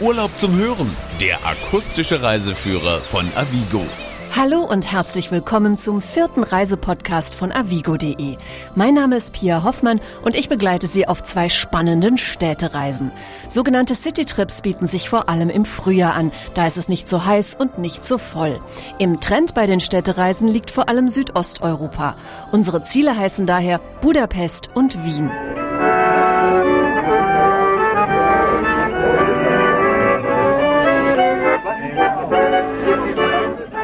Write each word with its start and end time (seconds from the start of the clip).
Urlaub 0.00 0.30
zum 0.38 0.56
Hören, 0.56 0.90
der 1.20 1.38
akustische 1.46 2.22
Reiseführer 2.22 3.00
von 3.00 3.26
Avigo. 3.34 3.84
Hallo 4.36 4.64
und 4.64 4.90
herzlich 4.90 5.30
willkommen 5.30 5.76
zum 5.76 6.02
vierten 6.02 6.42
Reisepodcast 6.42 7.36
von 7.36 7.52
avigo.de. 7.52 8.36
Mein 8.74 8.94
Name 8.94 9.16
ist 9.16 9.32
Pia 9.32 9.62
Hoffmann 9.62 10.00
und 10.22 10.34
ich 10.34 10.48
begleite 10.48 10.88
Sie 10.88 11.06
auf 11.06 11.22
zwei 11.22 11.48
spannenden 11.48 12.18
Städtereisen. 12.18 13.12
Sogenannte 13.48 13.94
Citytrips 13.94 14.62
bieten 14.62 14.88
sich 14.88 15.08
vor 15.08 15.28
allem 15.28 15.50
im 15.50 15.64
Frühjahr 15.64 16.14
an, 16.14 16.32
da 16.54 16.66
ist 16.66 16.76
es 16.76 16.88
nicht 16.88 17.08
so 17.08 17.24
heiß 17.24 17.54
und 17.54 17.78
nicht 17.78 18.04
so 18.04 18.18
voll. 18.18 18.58
Im 18.98 19.20
Trend 19.20 19.54
bei 19.54 19.66
den 19.66 19.78
Städtereisen 19.78 20.48
liegt 20.48 20.72
vor 20.72 20.88
allem 20.88 21.08
Südosteuropa. 21.08 22.16
Unsere 22.50 22.82
Ziele 22.82 23.16
heißen 23.16 23.46
daher 23.46 23.80
Budapest 24.00 24.70
und 24.74 25.04
Wien. 25.04 25.30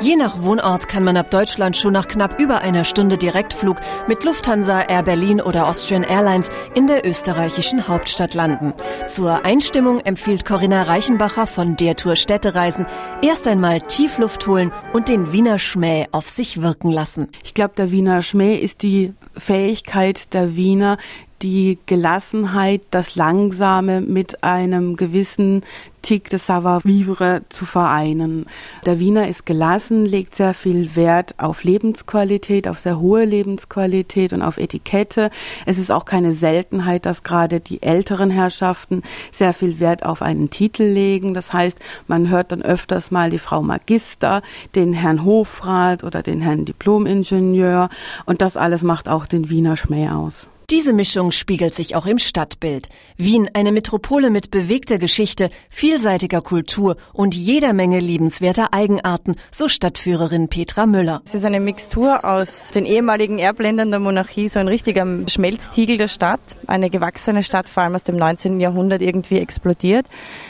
Je 0.02 0.16
nach 0.16 0.42
Wohnort 0.42 0.88
kann 0.88 1.04
man 1.04 1.18
ab 1.18 1.28
Deutschland 1.28 1.76
schon 1.76 1.92
nach 1.92 2.08
knapp 2.08 2.40
über 2.40 2.62
einer 2.62 2.84
Stunde 2.84 3.18
Direktflug 3.18 3.76
mit 4.08 4.24
Lufthansa, 4.24 4.80
Air 4.80 5.02
Berlin 5.02 5.42
oder 5.42 5.68
Austrian 5.68 6.04
Airlines 6.04 6.50
in 6.74 6.86
der 6.86 7.06
österreichischen 7.06 7.86
Hauptstadt 7.86 8.32
landen. 8.32 8.72
Zur 9.08 9.44
Einstimmung 9.44 10.00
empfiehlt 10.00 10.46
Corinna 10.46 10.84
Reichenbacher 10.84 11.46
von 11.46 11.76
der 11.76 11.96
Tour 11.96 12.16
Städtereisen 12.16 12.86
erst 13.20 13.46
einmal 13.46 13.82
Tiefluft 13.82 14.46
holen 14.46 14.72
und 14.94 15.10
den 15.10 15.32
Wiener 15.32 15.58
Schmäh 15.58 16.06
auf 16.12 16.30
sich 16.30 16.62
wirken 16.62 16.90
lassen. 16.90 17.28
Ich 17.44 17.52
glaube, 17.52 17.74
der 17.76 17.90
Wiener 17.90 18.22
Schmäh 18.22 18.56
ist 18.56 18.80
die 18.80 19.12
Fähigkeit 19.36 20.32
der 20.32 20.56
Wiener, 20.56 20.96
die 21.42 21.78
Gelassenheit, 21.86 22.82
das 22.90 23.16
Langsame 23.16 24.00
mit 24.00 24.44
einem 24.44 24.96
gewissen 24.96 25.62
Tick 26.02 26.30
de 26.30 26.38
Savoir-vivre 26.38 27.42
zu 27.50 27.66
vereinen. 27.66 28.46
Der 28.86 28.98
Wiener 28.98 29.28
ist 29.28 29.44
gelassen, 29.44 30.06
legt 30.06 30.34
sehr 30.34 30.54
viel 30.54 30.96
Wert 30.96 31.34
auf 31.38 31.62
Lebensqualität, 31.62 32.68
auf 32.68 32.78
sehr 32.78 32.98
hohe 32.98 33.24
Lebensqualität 33.24 34.32
und 34.32 34.42
auf 34.42 34.56
Etikette. 34.56 35.30
Es 35.66 35.78
ist 35.78 35.90
auch 35.90 36.04
keine 36.04 36.32
Seltenheit, 36.32 37.04
dass 37.06 37.22
gerade 37.22 37.60
die 37.60 37.82
älteren 37.82 38.30
Herrschaften 38.30 39.02
sehr 39.30 39.52
viel 39.52 39.78
Wert 39.78 40.04
auf 40.04 40.22
einen 40.22 40.50
Titel 40.50 40.84
legen. 40.84 41.34
Das 41.34 41.52
heißt, 41.52 41.78
man 42.06 42.28
hört 42.28 42.52
dann 42.52 42.62
öfters 42.62 43.10
mal 43.10 43.30
die 43.30 43.38
Frau 43.38 43.62
Magister, 43.62 44.42
den 44.74 44.92
Herrn 44.92 45.24
Hofrat 45.24 46.02
oder 46.02 46.22
den 46.22 46.40
Herrn 46.40 46.64
Diplomingenieur 46.64 47.90
und 48.24 48.40
das 48.40 48.56
alles 48.56 48.82
macht 48.82 49.08
auch 49.08 49.26
den 49.26 49.50
Wiener 49.50 49.76
Schmäh 49.76 50.08
aus. 50.08 50.48
Diese 50.70 50.92
Mischung 50.92 51.32
spiegelt 51.32 51.74
sich 51.74 51.96
auch 51.96 52.06
im 52.06 52.20
Stadtbild. 52.20 52.88
Wien, 53.16 53.50
eine 53.54 53.72
Metropole 53.72 54.30
mit 54.30 54.52
bewegter 54.52 54.98
Geschichte, 54.98 55.50
vielseitiger 55.68 56.42
Kultur 56.42 56.96
und 57.12 57.34
jeder 57.34 57.72
Menge 57.72 57.98
liebenswerter 57.98 58.72
Eigenarten, 58.72 59.34
so 59.50 59.66
Stadtführerin 59.66 60.46
Petra 60.46 60.86
Müller. 60.86 61.22
Es 61.24 61.34
ist 61.34 61.44
eine 61.44 61.58
Mixtur 61.58 62.24
aus 62.24 62.70
den 62.70 62.84
ehemaligen 62.84 63.40
Erbländern 63.40 63.90
der 63.90 63.98
Monarchie, 63.98 64.46
so 64.46 64.60
ein 64.60 64.68
richtiger 64.68 65.04
Schmelztiegel 65.26 65.96
der 65.96 66.06
Stadt, 66.06 66.38
eine 66.68 66.88
gewachsene 66.88 67.42
Stadt, 67.42 67.68
vor 67.68 67.82
allem 67.82 67.96
aus 67.96 68.04
dem 68.04 68.16
19. 68.16 68.60
Jahrhundert 68.60 69.02
irgendwie 69.02 69.38
explodiert, 69.38 70.06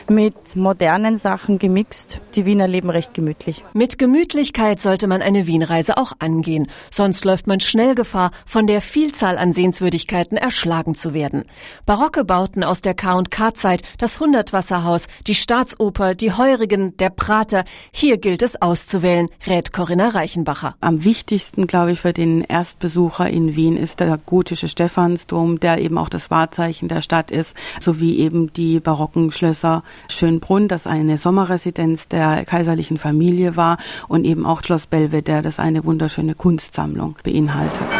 mit 0.06 0.54
modernen 0.54 1.16
Sachen 1.16 1.58
gemixt. 1.58 2.20
Die 2.34 2.44
Wiener 2.44 2.68
leben 2.68 2.90
recht 2.90 3.14
gemütlich. 3.14 3.64
Mit 3.72 3.96
Gemütlichkeit 3.96 4.82
sollte 4.82 5.06
man 5.06 5.22
eine 5.22 5.46
Wienreise 5.46 5.96
auch 5.96 6.12
angehen, 6.18 6.68
sonst 6.90 7.24
läuft 7.24 7.46
man 7.46 7.60
schnell 7.60 7.94
Gefahr, 7.94 8.32
von 8.44 8.66
der 8.66 8.82
Vielzahl 8.82 9.38
an 9.38 9.54
Sehenswürdigkeiten 9.54 10.09
Möglichkeiten 10.10 10.36
erschlagen 10.36 10.94
zu 10.94 11.14
werden. 11.14 11.44
Barocke 11.86 12.24
Bauten 12.24 12.64
aus 12.64 12.82
der 12.82 12.94
K&K-Zeit, 12.94 13.82
das 13.98 14.18
Hundertwasserhaus, 14.18 15.06
die 15.26 15.36
Staatsoper, 15.36 16.14
die 16.14 16.32
Heurigen, 16.32 16.96
der 16.96 17.10
Prater, 17.10 17.64
hier 17.92 18.18
gilt 18.18 18.42
es 18.42 18.60
auszuwählen, 18.60 19.28
rät 19.46 19.72
Corinna 19.72 20.08
Reichenbacher. 20.08 20.74
Am 20.80 21.04
wichtigsten, 21.04 21.68
glaube 21.68 21.92
ich, 21.92 22.00
für 22.00 22.12
den 22.12 22.42
Erstbesucher 22.42 23.30
in 23.30 23.54
Wien 23.54 23.76
ist 23.76 24.00
der 24.00 24.18
gotische 24.18 24.68
Stephansdom, 24.68 25.60
der 25.60 25.78
eben 25.78 25.96
auch 25.96 26.08
das 26.08 26.30
Wahrzeichen 26.30 26.88
der 26.88 27.02
Stadt 27.02 27.30
ist, 27.30 27.56
sowie 27.78 28.18
eben 28.18 28.52
die 28.52 28.80
barocken 28.80 29.30
Schlösser 29.30 29.84
Schönbrunn, 30.08 30.66
das 30.66 30.88
eine 30.88 31.18
Sommerresidenz 31.18 32.08
der 32.08 32.44
kaiserlichen 32.44 32.98
Familie 32.98 33.54
war 33.56 33.78
und 34.08 34.24
eben 34.24 34.44
auch 34.44 34.62
Schloss 34.62 34.86
Belvedere, 34.86 35.42
das 35.42 35.60
eine 35.60 35.84
wunderschöne 35.84 36.34
Kunstsammlung 36.34 37.16
beinhaltet. 37.22 37.99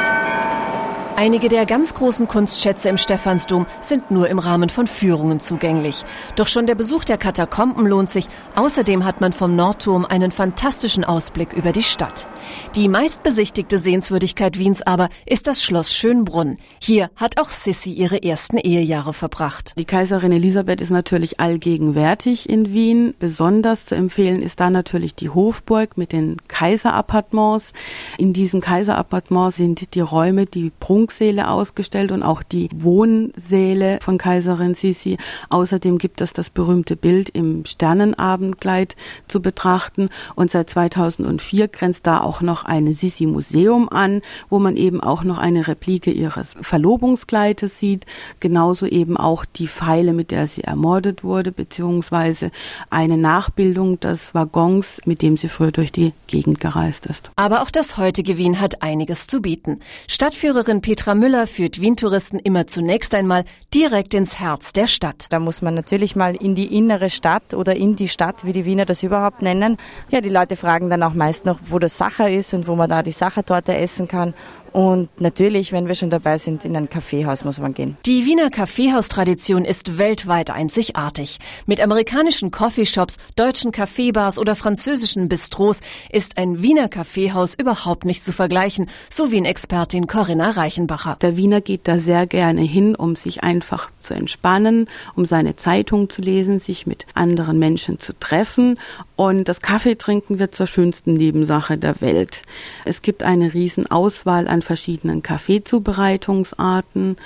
Einige 1.20 1.50
der 1.50 1.66
ganz 1.66 1.92
großen 1.92 2.28
Kunstschätze 2.28 2.88
im 2.88 2.97
Stephansdom 2.97 3.66
sind 3.81 4.10
nur 4.10 4.31
im 4.31 4.38
Rahmen 4.38 4.70
von 4.70 4.86
Führungen 4.86 5.38
zugänglich. 5.38 6.06
Doch 6.34 6.48
schon 6.48 6.66
der 6.66 6.75
Besuch 6.75 7.04
der 7.04 7.19
Katakomben 7.19 7.86
lohnt 7.86 8.08
sich. 8.08 8.26
Außerdem 8.54 9.04
hat 9.04 9.20
man 9.20 9.34
vom 9.34 9.54
Nordturm 9.54 10.06
einen 10.06 10.32
fantastischen 10.32 11.04
Ausblick 11.04 11.53
über 11.53 11.72
die 11.72 11.82
Stadt. 11.82 12.26
Die 12.75 12.88
meistbesichtigte 12.88 13.78
Sehenswürdigkeit 13.78 14.59
Wiens 14.59 14.80
aber 14.80 15.10
ist 15.26 15.47
das 15.47 15.62
Schloss 15.62 15.92
Schönbrunn. 15.92 16.56
Hier 16.80 17.10
hat 17.16 17.38
auch 17.38 17.50
Sissi 17.50 17.92
ihre 17.92 18.22
ersten 18.22 18.56
Ehejahre 18.56 19.12
verbracht. 19.12 19.75
Die 19.76 19.84
Kaiserin 19.84 20.32
Elisabeth 20.32 20.80
ist 20.80 20.88
natürlich 20.88 21.38
allgegenwärtig 21.38 22.48
in 22.48 22.72
Wien. 22.72 23.12
Besonders 23.19 23.84
zu 23.84 23.94
empfehlen 23.94 24.41
ist 24.41 24.59
da 24.59 24.70
natürlich 24.70 25.14
die 25.16 25.28
Hofburg 25.28 25.98
mit 25.98 26.12
den 26.12 26.38
Kaiserappartements. 26.48 27.75
In 28.16 28.32
diesen 28.32 28.62
Kaiserappartements 28.62 29.56
sind 29.56 29.94
die 29.94 30.00
Räume, 30.00 30.47
die 30.47 30.72
Prunk 30.80 31.09
Prunksäle 31.10 31.48
ausgestellt 31.48 32.12
und 32.12 32.22
auch 32.22 32.44
die 32.44 32.69
Wohnsäle 32.72 33.98
von 34.00 34.16
Kaiserin 34.16 34.75
Sisi. 34.75 35.19
Außerdem 35.48 35.98
gibt 35.98 36.21
es 36.21 36.32
das 36.32 36.50
berühmte 36.50 36.94
Bild 36.94 37.31
im 37.31 37.65
Sternenabendkleid 37.65 38.94
zu 39.26 39.43
betrachten 39.43 40.09
und 40.37 40.53
seit 40.53 40.71
2004 40.71 41.66
grenzt 41.66 42.06
da 42.06 42.21
auch 42.21 42.43
noch 42.43 42.65
ein 42.65 42.93
Sisi 42.93 43.26
Museum 43.26 43.88
an, 43.88 44.22
wo 44.48 44.60
man 44.60 44.76
eben 44.76 45.00
auch 45.00 45.25
noch 45.25 45.38
eine 45.38 45.66
Replike 45.66 46.12
ihres 46.12 46.54
Verlobungskleides 46.60 47.77
sieht, 47.78 48.06
genauso 48.38 48.87
eben 48.87 49.16
auch 49.16 49.44
die 49.44 49.66
Pfeile, 49.66 50.12
mit 50.12 50.31
der 50.31 50.47
sie 50.47 50.62
ermordet 50.62 51.25
wurde, 51.25 51.50
beziehungsweise 51.50 52.53
eine 52.88 53.16
Nachbildung 53.16 53.98
des 53.98 54.32
Waggons, 54.32 55.00
mit 55.06 55.22
dem 55.22 55.37
sie 55.37 55.48
früher 55.48 55.72
durch 55.72 55.91
die 55.91 56.12
Gegend 56.28 56.60
gereist 56.60 57.06
ist. 57.06 57.31
Aber 57.34 57.62
auch 57.62 57.71
das 57.72 57.97
heutige 57.97 58.38
Wien 58.38 58.60
hat 58.60 58.82
einiges 58.82 59.27
zu 59.27 59.42
bieten. 59.42 59.81
Stadtführerin 60.06 60.81
Petra 60.81 61.00
Petra 61.00 61.15
Müller 61.15 61.47
führt 61.47 61.81
Wien-Touristen 61.81 62.38
immer 62.38 62.66
zunächst 62.66 63.15
einmal 63.15 63.47
direkt 63.72 64.12
ins 64.12 64.38
Herz 64.38 64.75
der 64.75 64.87
Stadt. 64.87 65.28
Da 65.31 65.38
muss 65.38 65.62
man 65.62 65.72
natürlich 65.72 66.15
mal 66.15 66.37
in 66.37 66.55
die 66.55 66.77
innere 66.77 67.09
Stadt 67.09 67.55
oder 67.55 67.75
in 67.75 67.97
die 67.97 68.09
Stadt, 68.09 68.44
wie 68.44 68.53
die 68.53 68.66
Wiener 68.66 68.84
das 68.84 69.03
überhaupt 69.03 69.41
nennen. 69.41 69.78
Ja, 70.10 70.21
die 70.21 70.28
Leute 70.28 70.56
fragen 70.56 70.91
dann 70.91 71.03
auch 71.03 71.15
meist 71.15 71.47
noch, 71.47 71.59
wo 71.71 71.78
das 71.78 71.97
Sacher 71.97 72.28
ist 72.28 72.53
und 72.53 72.69
wo 72.69 72.77
man 72.77 72.91
da 72.91 73.03
die 73.03 73.12
Sachertorte 73.12 73.75
essen 73.75 74.09
kann. 74.09 74.34
Und 74.72 75.20
natürlich, 75.20 75.72
wenn 75.72 75.88
wir 75.88 75.97
schon 75.97 76.10
dabei 76.10 76.38
sind, 76.38 76.64
in 76.64 76.76
ein 76.76 76.88
Kaffeehaus 76.88 77.42
muss 77.44 77.58
man 77.58 77.75
gehen. 77.75 77.97
Die 78.06 78.25
Wiener 78.25 78.50
Kaffeehaustradition 78.50 79.64
ist 79.64 79.98
weltweit 79.98 80.50
einzigartig. 80.50 81.38
Mit 81.66 81.81
amerikanischen 81.81 82.53
Coffeeshops, 82.53 83.16
deutschen 83.34 83.72
Kaffeebars 83.72 84.38
oder 84.38 84.54
französischen 84.54 85.28
Bistros 85.28 85.80
ist 86.10 86.38
ein 86.38 86.62
Wiener 86.62 86.88
Kaffeehaus 86.88 87.56
überhaupt 87.56 88.04
nicht 88.04 88.25
zu 88.25 88.32
vergleichen, 88.32 88.88
so 89.10 89.32
wie 89.32 89.41
Expertin 89.44 90.06
Corinna 90.06 90.50
Reichenbacher. 90.50 91.16
Der 91.20 91.36
Wiener 91.36 91.60
geht 91.60 91.88
da 91.88 91.98
sehr 91.98 92.26
gerne 92.26 92.62
hin, 92.62 92.94
um 92.94 93.16
sich 93.16 93.42
einfach 93.42 93.91
zu 93.98 94.14
entspannen, 94.14 94.88
um 95.16 95.25
seine 95.25 95.56
Zeitung 95.56 96.10
zu 96.10 96.20
lesen, 96.22 96.59
sich 96.59 96.86
mit 96.86 97.06
anderen 97.14 97.59
Menschen 97.59 97.98
zu 97.98 98.12
treffen. 98.19 98.78
Und 99.16 99.48
das 99.48 99.60
Kaffeetrinken 99.60 100.38
wird 100.38 100.54
zur 100.54 100.66
schönsten 100.66 101.14
Nebensache 101.14 101.78
der 101.78 102.00
Welt. 102.00 102.42
Es 102.84 103.03
gibt 103.03 103.22
eine 103.22 103.54
riesen 103.54 103.91
Auswahl 103.91 104.47
an 104.48 104.59
an 104.60 104.62
verschiedenen 104.62 105.22
Kaffeezubereitungsarten. 105.22 107.16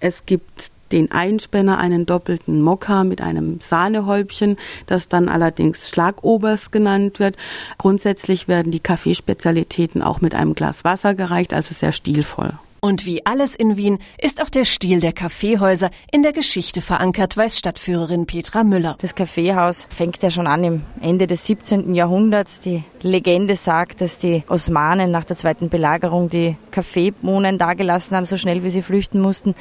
Es 0.00 0.26
gibt 0.26 0.70
den 0.92 1.10
Einspänner, 1.10 1.78
einen 1.78 2.04
doppelten 2.04 2.60
Mokka 2.60 3.04
mit 3.04 3.22
einem 3.22 3.58
Sahnehäubchen, 3.60 4.58
das 4.86 5.08
dann 5.08 5.30
allerdings 5.30 5.88
Schlagobers 5.88 6.70
genannt 6.70 7.18
wird. 7.18 7.36
Grundsätzlich 7.78 8.48
werden 8.48 8.70
die 8.70 8.80
Kaffeespezialitäten 8.80 10.02
auch 10.02 10.20
mit 10.20 10.34
einem 10.34 10.54
Glas 10.54 10.84
Wasser 10.84 11.14
gereicht, 11.14 11.54
also 11.54 11.74
sehr 11.74 11.92
stilvoll. 11.92 12.52
Und 12.84 13.06
wie 13.06 13.24
alles 13.24 13.54
in 13.54 13.78
Wien 13.78 13.98
ist 14.20 14.42
auch 14.42 14.50
der 14.50 14.66
Stil 14.66 15.00
der 15.00 15.14
Kaffeehäuser 15.14 15.88
in 16.12 16.22
der 16.22 16.34
Geschichte 16.34 16.82
verankert, 16.82 17.34
weiß 17.34 17.56
Stadtführerin 17.56 18.26
Petra 18.26 18.62
Müller. 18.62 18.96
Das 18.98 19.14
Kaffeehaus 19.14 19.86
fängt 19.88 20.22
ja 20.22 20.28
schon 20.28 20.46
an 20.46 20.64
im 20.64 20.82
Ende 21.00 21.26
des 21.26 21.46
17. 21.46 21.94
Jahrhunderts. 21.94 22.60
Die 22.60 22.84
Legende 23.00 23.56
sagt, 23.56 24.02
dass 24.02 24.18
die 24.18 24.44
Osmanen 24.48 25.10
nach 25.10 25.24
der 25.24 25.34
zweiten 25.34 25.70
Belagerung 25.70 26.28
die 26.28 26.58
Kaffeebohnen 26.72 27.56
dagelassen 27.56 28.18
haben, 28.18 28.26
so 28.26 28.36
schnell 28.36 28.64
wie 28.64 28.68
sie 28.68 28.82
flüchten 28.82 29.18
mussten. 29.18 29.54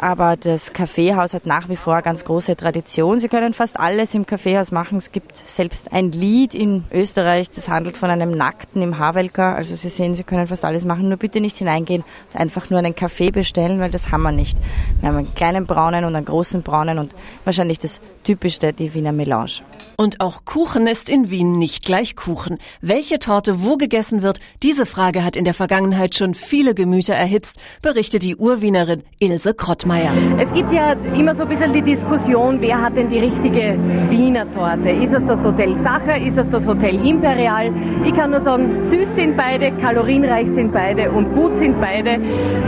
Aber 0.00 0.36
das 0.36 0.72
Kaffeehaus 0.72 1.34
hat 1.34 1.44
nach 1.44 1.68
wie 1.68 1.76
vor 1.76 1.92
eine 1.92 2.02
ganz 2.02 2.24
große 2.24 2.56
Tradition. 2.56 3.18
Sie 3.18 3.28
können 3.28 3.52
fast 3.52 3.78
alles 3.78 4.14
im 4.14 4.24
Kaffeehaus 4.24 4.72
machen. 4.72 4.96
Es 4.96 5.12
gibt 5.12 5.46
selbst 5.46 5.92
ein 5.92 6.10
Lied 6.10 6.54
in 6.54 6.84
Österreich, 6.90 7.50
das 7.50 7.68
handelt 7.68 7.98
von 7.98 8.08
einem 8.08 8.30
Nackten 8.30 8.80
im 8.80 8.98
Havelka. 8.98 9.54
Also 9.54 9.76
Sie 9.76 9.90
sehen, 9.90 10.14
Sie 10.14 10.24
können 10.24 10.46
fast 10.46 10.64
alles 10.64 10.86
machen, 10.86 11.08
nur 11.08 11.18
bitte 11.18 11.40
nicht 11.40 11.58
hineingehen 11.58 12.02
und 12.32 12.40
einfach 12.40 12.70
nur 12.70 12.78
einen 12.78 12.94
Kaffee 12.94 13.30
bestellen, 13.30 13.78
weil 13.78 13.90
das 13.90 14.10
haben 14.10 14.22
wir 14.22 14.32
nicht. 14.32 14.56
Wir 15.00 15.10
haben 15.10 15.18
einen 15.18 15.34
kleinen 15.34 15.66
braunen 15.66 16.06
und 16.06 16.16
einen 16.16 16.24
großen 16.24 16.62
braunen 16.62 16.98
und 16.98 17.14
wahrscheinlich 17.44 17.78
das 17.78 18.00
typischste, 18.24 18.72
die 18.72 18.94
Wiener 18.94 19.12
Melange. 19.12 19.62
Und 19.96 20.20
auch 20.20 20.44
Kuchen 20.46 20.86
ist 20.86 21.10
in 21.10 21.30
Wien 21.30 21.58
nicht 21.58 21.84
gleich 21.84 22.16
Kuchen. 22.16 22.58
Welche 22.80 23.18
Torte 23.18 23.62
wo 23.62 23.76
gegessen 23.76 24.22
wird, 24.22 24.40
diese 24.62 24.86
Frage 24.86 25.24
hat 25.24 25.36
in 25.36 25.44
der 25.44 25.52
Vergangenheit 25.52 26.14
schon 26.14 26.34
viele 26.34 26.74
Gemüter 26.74 27.14
erhitzt, 27.14 27.58
berichtet 27.82 28.22
die 28.22 28.36
Urwienerin 28.36 29.02
Ilse 29.18 29.52
Krottmeier. 29.90 30.12
Es 30.38 30.52
gibt 30.52 30.72
ja 30.72 30.92
immer 31.16 31.34
so 31.34 31.42
ein 31.42 31.48
bisschen 31.48 31.72
die 31.72 31.82
Diskussion, 31.82 32.60
wer 32.60 32.80
hat 32.80 32.96
denn 32.96 33.10
die 33.10 33.18
richtige 33.18 33.76
Wiener 34.08 34.50
Torte? 34.52 34.90
Ist 34.90 35.12
es 35.12 35.24
das 35.24 35.44
Hotel 35.44 35.74
Sacher? 35.76 36.16
Ist 36.16 36.38
es 36.38 36.48
das 36.48 36.66
Hotel 36.66 37.04
Imperial? 37.04 37.72
Ich 38.04 38.14
kann 38.14 38.30
nur 38.30 38.40
sagen, 38.40 38.76
süß 38.76 39.16
sind 39.16 39.36
beide, 39.36 39.72
kalorienreich 39.72 40.48
sind 40.48 40.72
beide 40.72 41.10
und 41.10 41.32
gut 41.34 41.54
sind 41.56 41.80
beide. 41.80 42.18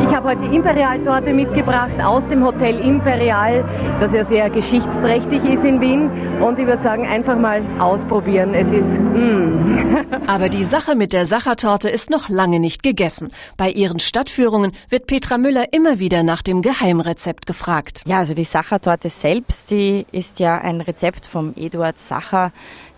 Ich 0.04 0.14
habe 0.14 0.30
heute 0.30 0.44
Imperial-Torte 0.54 1.32
mitgebracht 1.32 2.02
aus 2.04 2.26
dem 2.28 2.44
Hotel 2.44 2.78
Imperial, 2.80 3.64
das 4.00 4.12
ja 4.12 4.24
sehr 4.24 4.50
geschichtsträchtig 4.50 5.44
ist 5.44 5.64
in 5.64 5.80
Wien. 5.80 6.10
Und 6.40 6.58
ich 6.58 6.66
würde 6.66 6.82
sagen, 6.82 7.06
einfach 7.06 7.38
mal 7.38 7.62
ausprobieren. 7.78 8.54
Es 8.54 8.72
ist 8.72 9.00
mm. 9.00 9.96
Aber 10.26 10.48
die 10.48 10.64
Sache 10.64 10.96
mit 10.96 11.12
der 11.12 11.26
Sachertorte 11.26 11.88
ist 11.88 12.10
noch 12.10 12.28
lange 12.28 12.58
nicht 12.58 12.82
gegessen. 12.82 13.30
Bei 13.56 13.70
ihren 13.70 14.00
Stadtführungen 14.00 14.72
wird 14.88 15.06
Petra 15.06 15.38
Müller 15.38 15.72
immer 15.72 15.98
wieder 15.98 16.22
nach 16.22 16.42
dem 16.42 16.62
Geheimrezept 16.62 17.11
gefragt. 17.46 18.02
Ja, 18.06 18.18
also 18.18 18.34
die 18.34 18.44
Sachertorte 18.44 19.08
selbst, 19.08 19.70
die 19.70 20.06
ist 20.12 20.40
ja 20.40 20.58
ein 20.58 20.80
Rezept 20.80 21.26
vom 21.26 21.54
Eduard 21.56 21.98
Sacher, 21.98 22.52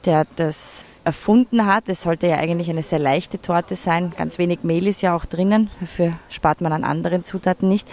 der 0.04 0.26
das 0.36 0.84
erfunden 1.04 1.66
hat. 1.66 1.88
Es 1.88 2.02
sollte 2.02 2.26
ja 2.26 2.36
eigentlich 2.36 2.70
eine 2.70 2.82
sehr 2.82 2.98
leichte 2.98 3.40
Torte 3.40 3.76
sein. 3.76 4.12
Ganz 4.16 4.38
wenig 4.38 4.60
Mehl 4.62 4.86
ist 4.86 5.02
ja 5.02 5.14
auch 5.14 5.24
drinnen. 5.24 5.70
Dafür 5.80 6.12
spart 6.28 6.60
man 6.60 6.72
an 6.72 6.84
anderen 6.84 7.24
Zutaten 7.24 7.68
nicht. 7.68 7.86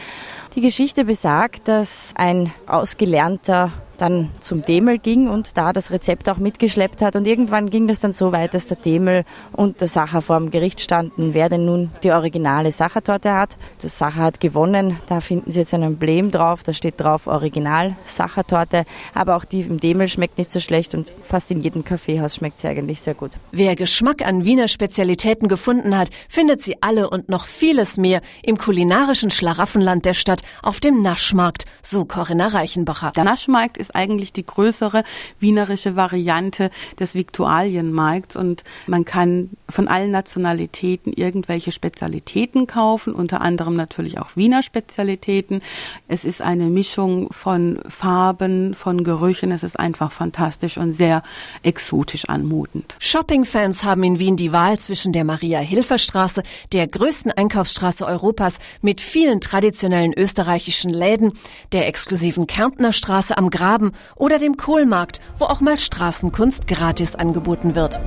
Die 0.56 0.62
Geschichte 0.62 1.06
besagt, 1.06 1.68
dass 1.68 2.14
ein 2.16 2.54
ausgelernter 2.68 3.72
dann 4.02 4.30
zum 4.40 4.66
Demel 4.66 4.98
ging 4.98 5.28
und 5.28 5.58
da 5.58 5.74
das 5.74 5.92
Rezept 5.92 6.28
auch 6.30 6.38
mitgeschleppt 6.38 7.02
hat. 7.02 7.16
Und 7.16 7.28
irgendwann 7.28 7.70
ging 7.70 7.88
das 7.88 8.00
dann 8.00 8.14
so 8.14 8.32
weit, 8.32 8.54
dass 8.54 8.66
der 8.66 8.78
Demel 8.78 9.24
und 9.52 9.80
der 9.80 9.88
Sacher 9.88 10.22
vor 10.22 10.40
dem 10.40 10.50
Gericht 10.50 10.82
standen, 10.82 11.34
wer 11.34 11.50
denn 11.50 11.66
nun 11.66 11.92
die 12.04 12.12
originale 12.12 12.72
Sachertorte 12.72 13.34
hat. 13.34 13.58
Der 13.84 13.90
Sacher 13.90 14.22
hat 14.22 14.40
gewonnen. 14.40 14.98
Da 15.08 15.22
finden 15.22 15.52
Sie 15.52 15.60
jetzt 15.60 15.74
ein 15.74 15.84
Emblem 15.84 16.32
drauf. 16.32 16.64
Da 16.64 16.74
steht 16.74 17.00
drauf 17.00 17.28
Original 17.28 17.96
Sachertorte. 18.04 18.86
Aber 19.14 19.36
auch 19.36 19.46
die 19.46 19.62
im 19.62 19.80
Demel 19.80 20.08
schmeckt 20.08 20.38
nicht 20.38 20.52
so 20.52 20.60
schlecht 20.60 20.96
und 20.96 21.12
fast 21.24 21.52
in 21.52 21.62
jedem 21.62 21.86
Kaffeehaus 21.86 22.36
schmeckt 22.36 22.60
sie 22.60 22.68
eigentlich 22.68 23.02
sehr 23.02 23.14
gut. 23.14 23.32
Wer 23.52 23.76
Geschmack 23.76 24.26
an 24.26 24.46
Wiener 24.46 24.68
Spezialitäten 24.68 25.48
gefunden 25.48 25.98
hat, 25.98 26.10
findet 26.28 26.62
sie 26.62 26.82
alle 26.82 27.10
und 27.10 27.30
noch 27.30 27.46
vieles 27.46 27.98
mehr 27.98 28.22
im 28.44 28.58
kulinarischen 28.58 29.30
Schlaraffenland 29.30 30.06
der 30.06 30.14
Stadt 30.14 30.42
auf 30.64 30.80
dem 30.80 31.02
Naschmarkt, 31.02 31.66
so 31.82 32.06
Corinna 32.06 32.48
Reichenbacher. 32.48 33.12
Der 33.16 33.24
Naschmarkt 33.24 33.78
ist 33.78 33.91
eigentlich 33.96 34.34
die 34.34 34.46
größere 34.46 35.04
wienerische 35.40 35.96
Variante 35.96 36.72
des 37.00 37.16
Viktualienmarkts 37.16 38.36
und 38.36 38.64
man 38.88 39.06
kann 39.06 39.52
von 39.70 39.88
allen 39.88 40.12
Nationalitäten 40.12 41.14
irgendwelche 41.14 41.72
Spezialitäten 41.72 42.68
kaufen, 42.68 43.14
unter 43.14 43.42
anderem 43.42 43.76
natürlich 43.76 44.20
auch 44.20 44.36
Wiener 44.36 44.64
Spezialitäten. 44.64 45.62
Es 46.08 46.26
ist 46.26 46.42
eine 46.42 46.66
Mischung 46.66 47.32
von 47.32 47.80
Farben, 47.88 48.74
von 48.74 49.04
Gerüchen. 49.04 49.52
Es 49.52 49.64
ist 49.64 49.80
einfach 49.80 50.12
fantastisch 50.12 50.78
und 50.78 50.94
sehr 50.94 51.24
exotisch 51.64 52.26
anmutend. 52.26 52.96
Shoppingfans 53.00 53.84
haben 53.84 54.04
in 54.04 54.20
Wien 54.20 54.38
die 54.38 54.52
Wahl 54.52 54.78
zwischen 54.80 55.14
der 55.14 55.24
Maria-Hilfer-Straße, 55.24 56.44
der 56.74 56.88
größten 56.88 57.32
Einkaufsstraße 57.32 58.06
Europas 58.06 58.60
mit 58.82 59.02
vielen 59.02 59.42
traditionellen 59.42 60.14
österreichischen 60.18 60.92
Läden, 60.92 61.34
der 61.72 61.88
exklusiven 61.88 62.48
Kärntner 62.48 62.92
Straße 62.92 63.38
am 63.38 63.50
Graben 63.50 63.81
oder 64.16 64.38
dem 64.38 64.58
Kohlmarkt, 64.58 65.20
wo 65.38 65.46
auch 65.46 65.62
mal 65.62 65.80
Straßenkunst 65.80 66.68
gratis 66.68 67.16
angeboten 67.16 67.74
wird. 67.76 68.00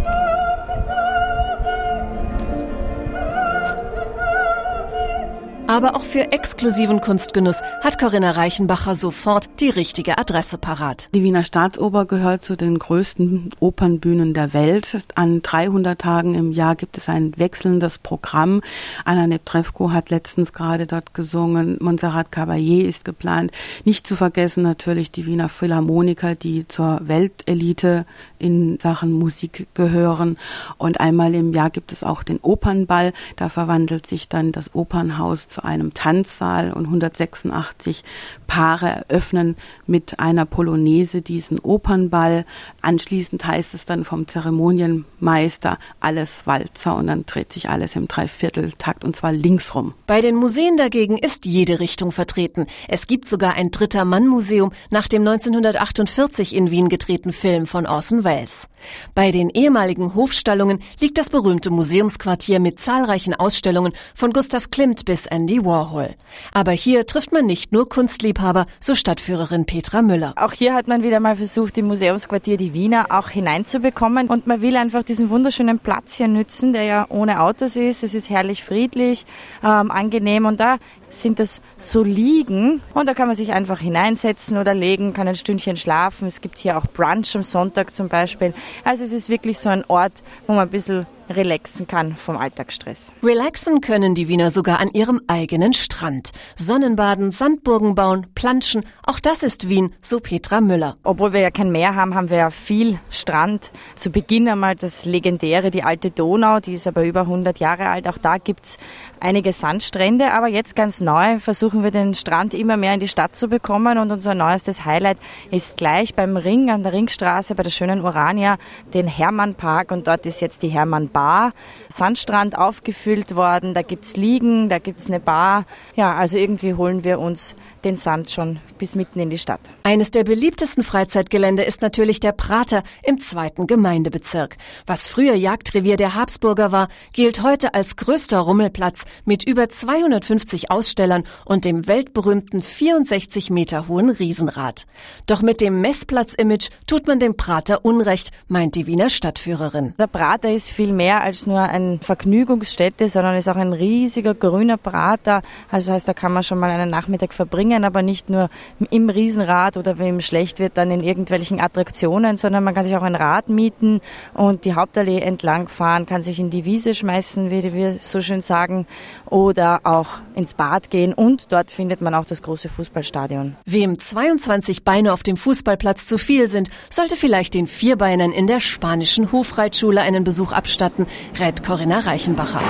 Aber 5.67 5.97
auch 5.97 6.03
für 6.03 6.31
exklusiven 6.31 7.01
Kunstgenuss 7.01 7.63
hat 7.83 7.99
Corinna 7.99 8.33
Reichenbacher 8.33 8.95
sofort 8.95 9.49
die 9.61 9.71
richtige 9.71 10.19
Adresse 10.19 10.59
parat. 10.59 11.09
Die 11.15 11.23
Wiener 11.23 11.43
Staatsoper 11.43 12.05
gehört 12.05 12.43
zu 12.43 12.55
den 12.55 12.79
größten 12.79 13.49
Opernbühnen 13.61 14.35
der 14.35 14.53
Welt. 14.53 15.03
An 15.15 15.41
300 15.41 15.99
Tagen 15.99 16.35
im 16.35 16.53
Jahr 16.53 16.77
gibt 16.77 16.99
es 16.99 17.09
ein 17.09 17.33
wechselndes 17.39 17.97
Programm. 17.97 18.61
Anna 19.07 19.27
Neptrevko 19.27 19.91
hat 19.91 20.11
letztens 20.11 20.53
gerade 20.53 20.87
dort 20.87 21.15
gesungen. 21.15 21.79
Montserrat 21.81 22.31
Caballé 22.31 22.83
ist 22.83 23.07
geplant. 23.07 23.51
Nicht 23.85 24.07
zu 24.07 24.17
vergessen 24.17 24.63
natürlich 24.63 25.13
die 25.13 25.25
Wiener 25.25 25.49
Philharmoniker, 25.49 26.35
die 26.35 26.69
zur 26.69 27.01
Weltelite 27.05 28.05
in 28.39 28.79
Sachen 28.81 29.13
Musik 29.13 29.67
gehören. 29.73 30.37
Und 30.77 31.01
einmal 31.01 31.35
im 31.35 31.55
Jahr 31.55 31.71
gibt 31.71 31.91
es 31.91 32.05
auch 32.05 32.23
den 32.23 32.39
Opernball. 32.41 33.15
Da 33.37 33.49
verwandelt 33.49 34.07
sich 34.07 34.29
dann 34.29 34.53
das 34.53 34.75
Opernhaus 34.75 35.54
zu 35.55 35.65
einem 35.65 35.95
Tanzsaal 35.95 36.73
und 36.73 36.87
186 36.87 38.03
Paare 38.49 39.05
eröffnen 39.09 39.57
mit 39.87 40.19
einer 40.19 40.47
Polonaise 40.47 41.23
diesen 41.23 41.61
Opernball. 41.61 42.45
Anschließend 42.83 43.47
heißt 43.47 43.73
es 43.75 43.85
dann 43.85 44.05
vom 44.05 44.27
Zeremonienmeister 44.27 45.79
alles 46.01 46.47
Walzer 46.47 46.97
und 46.97 47.07
dann 47.07 47.25
dreht 47.25 47.53
sich 47.53 47.69
alles 47.69 47.95
im 47.95 48.09
Dreivierteltakt 48.09 49.05
und 49.05 49.15
zwar 49.15 49.33
linksrum. 49.33 49.95
Bei 50.09 50.21
den 50.21 50.35
Museen 50.35 50.77
dagegen 50.77 51.19
ist 51.19 51.47
jede 51.47 51.79
Richtung 51.79 52.11
vertreten. 52.11 52.67
Es 52.89 53.07
gibt 53.07 53.29
sogar 53.29 53.55
ein 53.55 53.71
Dritter 53.71 54.05
Mann 54.05 54.27
Museum 54.27 54.73
nach 54.91 55.07
dem 55.07 55.27
1948 55.27 56.55
in 56.55 56.71
Wien 56.71 56.89
gedrehten 56.89 57.33
Film 57.33 57.67
von 57.67 57.87
Orson 57.87 58.25
Welles. 58.25 58.69
Bei 59.15 59.31
den 59.31 59.51
ehemaligen 59.51 60.15
Hofstallungen 60.17 60.81
liegt 61.01 61.17
das 61.17 61.31
berühmte 61.31 61.71
Museumsquartier 61.71 62.59
mit 62.59 62.81
zahlreichen 62.81 63.35
Ausstellungen 63.35 63.93
von 64.15 64.33
Gustav 64.33 64.71
Klimt 64.71 65.05
bis 65.05 65.27
Andy 65.45 65.63
Warhol. 65.63 66.15
Aber 66.55 66.73
hier 66.73 67.05
trifft 67.05 67.31
man 67.31 67.45
nicht 67.45 67.71
nur 67.71 67.87
Kunstliebhaber, 67.87 68.65
so 68.81 68.95
Stadtführerin 68.95 69.67
Petra 69.67 70.01
Müller. 70.01 70.33
Auch 70.37 70.53
hier 70.53 70.73
hat 70.73 70.89
man 70.89 71.03
wieder 71.03 71.21
mal 71.21 71.37
versucht, 71.37 71.77
im 71.77 71.87
Museumsquartier 71.87 72.57
die 72.57 72.73
Wiener 72.73 73.09
auch 73.11 73.29
hineinzubekommen 73.29 74.29
und 74.29 74.47
man 74.47 74.63
will 74.63 74.75
einfach 74.75 75.03
diesen 75.03 75.29
wunderschönen 75.29 75.81
Platz 75.81 76.15
hier 76.15 76.29
nützen, 76.29 76.73
der 76.73 76.85
ja 76.85 77.07
ohne 77.11 77.43
Autos 77.43 77.77
ist. 77.77 78.03
Es 78.03 78.15
ist 78.15 78.31
herrlich 78.31 78.65
friedlich, 78.65 79.27
ähm, 79.63 79.91
angenehm 79.91 80.47
und 80.47 80.61
da 80.61 80.79
sind 81.23 81.39
das 81.39 81.61
so 81.79 82.03
Liegen 82.03 82.81
und 82.95 83.09
da 83.09 83.15
kann 83.15 83.27
man 83.27 83.37
sich 83.37 83.53
einfach 83.53 83.81
hineinsetzen 83.81 84.59
oder 84.59 84.75
legen, 84.75 85.13
kann 85.13 85.29
ein 85.29 85.35
Stündchen 85.35 85.77
schlafen. 85.77 86.29
Es 86.29 86.41
gibt 86.41 86.59
hier 86.59 86.77
auch 86.79 86.87
Brunch 86.87 87.35
am 87.35 87.43
Sonntag 87.43 87.95
zum 87.95 88.09
Beispiel. 88.09 88.55
Also 88.85 89.05
es 89.05 89.13
ist 89.13 89.29
wirklich 89.29 89.59
so 89.59 89.69
ein 89.69 89.85
Ort, 89.87 90.23
wo 90.47 90.55
man 90.55 90.69
ein 90.69 90.71
bisschen 90.71 91.07
relaxen 91.31 91.87
kann 91.87 92.15
vom 92.17 92.37
Alltagsstress. 92.37 93.13
Relaxen 93.23 93.81
können 93.81 94.15
die 94.15 94.29
Wiener 94.29 94.51
sogar 94.51 94.81
an 94.81 94.91
ihrem 94.93 95.21
eigenen 95.27 95.73
Strand. 95.73 96.31
Sonnenbaden, 96.57 97.31
Sandburgen 97.31 97.95
bauen, 97.95 98.27
planschen, 98.35 98.85
auch 99.07 99.21
das 99.21 99.43
ist 99.43 99.69
Wien, 99.69 99.95
so 100.03 100.21
Petra 100.21 100.61
Müller. 100.61 100.97
Obwohl 101.03 101.33
wir 101.33 101.41
ja 101.41 101.51
kein 101.51 101.73
Meer 101.73 101.95
haben, 101.95 102.15
haben 102.15 102.31
wir 102.31 102.39
ja 102.39 102.51
viel 102.51 102.99
Strand. 103.11 103.71
Zu 103.97 104.11
Beginn 104.11 104.49
einmal 104.49 104.77
das 104.77 105.05
legendäre, 105.05 105.71
die 105.71 105.83
alte 105.83 106.11
Donau, 106.11 106.61
die 106.61 106.75
ist 106.75 106.87
aber 106.87 107.05
über 107.05 107.21
100 107.21 107.59
Jahre 107.59 107.89
alt. 107.89 108.09
Auch 108.09 108.19
da 108.19 108.39
gibt's 108.39 108.79
einige 109.21 109.53
Sandstrände, 109.53 110.33
aber 110.33 110.49
jetzt 110.49 110.77
ganz 110.77 111.01
neu 111.05 111.39
versuchen 111.39 111.85
wir 111.85 111.91
den 111.91 112.15
Strand 112.15 112.55
immer 112.55 112.77
mehr 112.77 112.95
in 112.95 113.01
die 113.01 113.09
Stadt 113.09 113.37
zu 113.37 113.49
bekommen 113.49 113.99
und 113.99 114.11
unser 114.11 114.35
neuestes 114.35 114.85
Highlight 114.85 115.19
ist 115.51 115.77
gleich 115.77 116.15
beim 116.15 116.37
Ring 116.37 116.71
an 116.71 116.83
der 116.83 116.93
Ringstraße 116.93 117.55
bei 117.55 117.63
der 117.63 117.71
schönen 117.71 118.01
Urania, 118.01 118.57
den 118.93 119.07
Hermannpark 119.07 119.93
und 119.93 120.07
dort 120.07 120.27
ist 120.27 120.41
jetzt 120.41 120.63
die 120.63 120.69
Hermann 120.69 121.11
Bar, 121.11 121.53
Sandstrand 121.89 122.59
aufgefüllt 122.59 123.37
worden, 123.37 123.75
da 123.75 123.83
gibt's 123.83 124.17
Liegen, 124.17 124.69
da 124.69 124.79
gibt's 124.79 125.07
eine 125.07 125.21
Bar. 125.21 125.67
Ja, 125.95 126.15
also 126.15 126.37
irgendwie 126.37 126.75
holen 126.75 127.05
wir 127.05 127.21
uns 127.21 127.55
den 127.85 127.97
Sand 127.97 128.31
schon 128.31 128.59
bis 128.79 128.95
mitten 128.95 129.21
in 129.21 129.31
die 129.31 129.39
Stadt. 129.39 129.61
Eines 129.83 130.11
der 130.11 130.25
beliebtesten 130.25 130.83
Freizeitgelände 130.83 131.63
ist 131.63 131.83
natürlich 131.83 132.19
der 132.19 132.33
Prater 132.33 132.83
im 133.03 133.21
zweiten 133.21 133.67
Gemeindebezirk. 133.67 134.57
Was 134.87 135.07
früher 135.07 135.35
Jagdrevier 135.35 135.97
der 135.97 136.15
Habsburger 136.15 136.73
war, 136.73 136.89
gilt 137.13 137.43
heute 137.43 137.75
als 137.75 137.97
größter 137.97 138.39
Rummelplatz 138.39 139.05
mit 139.25 139.47
über 139.47 139.69
250 139.69 140.71
Aus 140.71 140.84
Ausstellern 140.85 141.25
und 141.47 141.65
dem 141.65 141.87
weltberühmten 141.87 142.61
64 142.61 143.49
Meter 143.49 143.89
hohen 143.89 144.11
Riesenrad. 144.11 144.85
Doch 145.27 145.41
mit 145.41 145.63
dem 145.63 145.81
Messplatz-Image 145.81 146.69
tut 146.87 147.07
man 147.07 147.19
dem 147.19 147.39
Prater 147.39 147.87
Unrecht, 147.87 148.33
meint 148.49 148.75
die 148.75 148.87
Wiener 148.87 149.09
Stadtführerin. 149.09 149.95
Der 149.99 150.09
Prater 150.09 150.53
ist 150.53 150.71
viel 150.71 150.93
mehr 150.93 151.23
als 151.23 151.47
nur 151.47 151.61
ein 151.61 152.01
Vergnügungsstätte, 152.03 153.09
sondern 153.09 153.35
ist 153.37 153.49
auch 153.49 153.57
ein 153.57 153.73
riesiger 153.73 154.35
grüner 154.35 154.77
Prater. 154.77 155.41
Also 155.71 155.89
das 155.89 155.95
heißt, 155.95 156.09
da 156.09 156.13
kann 156.13 156.33
man 156.33 156.45
schon 156.45 156.59
mal 156.59 156.71
einen 156.71 156.91
Nachmittag 156.91 157.33
verbringen, 157.33 157.85
aber 157.85 158.03
nicht 158.03 158.29
nur 158.29 158.51
im 158.91 159.09
Riesenrad 159.09 159.79
oder 159.79 159.97
wenn 159.99 160.17
ihm 160.17 160.21
schlecht 160.21 160.59
wird, 160.59 160.77
dann 160.77 160.91
in 160.91 161.03
irgendwelchen 161.03 161.61
Attraktionen, 161.61 162.37
sondern 162.37 162.63
man 162.63 162.75
kann 162.75 162.85
sich 162.85 162.95
auch 162.95 163.03
ein 163.03 163.17
Rad 163.17 163.49
mieten 163.49 164.03
und 164.35 164.67
die 164.67 164.75
Hauptallee 164.75 165.21
entlang 165.21 165.69
fahren, 165.69 166.05
kann 166.05 166.23
sich 166.23 166.39
in 166.39 166.51
die 166.51 166.67
Wiese 166.67 166.93
schmeißen, 166.93 167.51
wie 167.51 167.73
wir 167.73 167.97
so 168.01 168.21
schön 168.21 168.43
sagen, 168.43 168.87
oder 169.31 169.81
auch 169.85 170.09
ins 170.35 170.53
Bad 170.53 170.74
gehen 170.83 171.15
und 171.15 171.53
dort 171.53 171.71
findet 171.71 172.01
man 172.01 172.15
auch 172.15 172.25
das 172.25 172.43
große 172.43 172.69
Fußballstadion. 172.69 173.57
Wem 173.65 173.99
22 173.99 174.85
Beine 174.85 175.13
auf 175.13 175.23
dem 175.23 175.37
Fußballplatz 175.37 176.07
zu 176.07 176.19
viel 176.19 176.49
sind, 176.49 176.69
sollte 176.91 177.17
vielleicht 177.17 177.55
den 177.55 177.67
Vierbeinern 177.67 178.33
in 178.33 178.47
der 178.47 178.61
spanischen 178.61 179.33
Hofreitschule 179.33 180.01
einen 180.01 180.25
Besuch 180.25 180.53
abstatten, 180.53 181.07
rät 181.39 181.65
Corinna 181.65 182.01
Reichenbacher. 182.01 182.61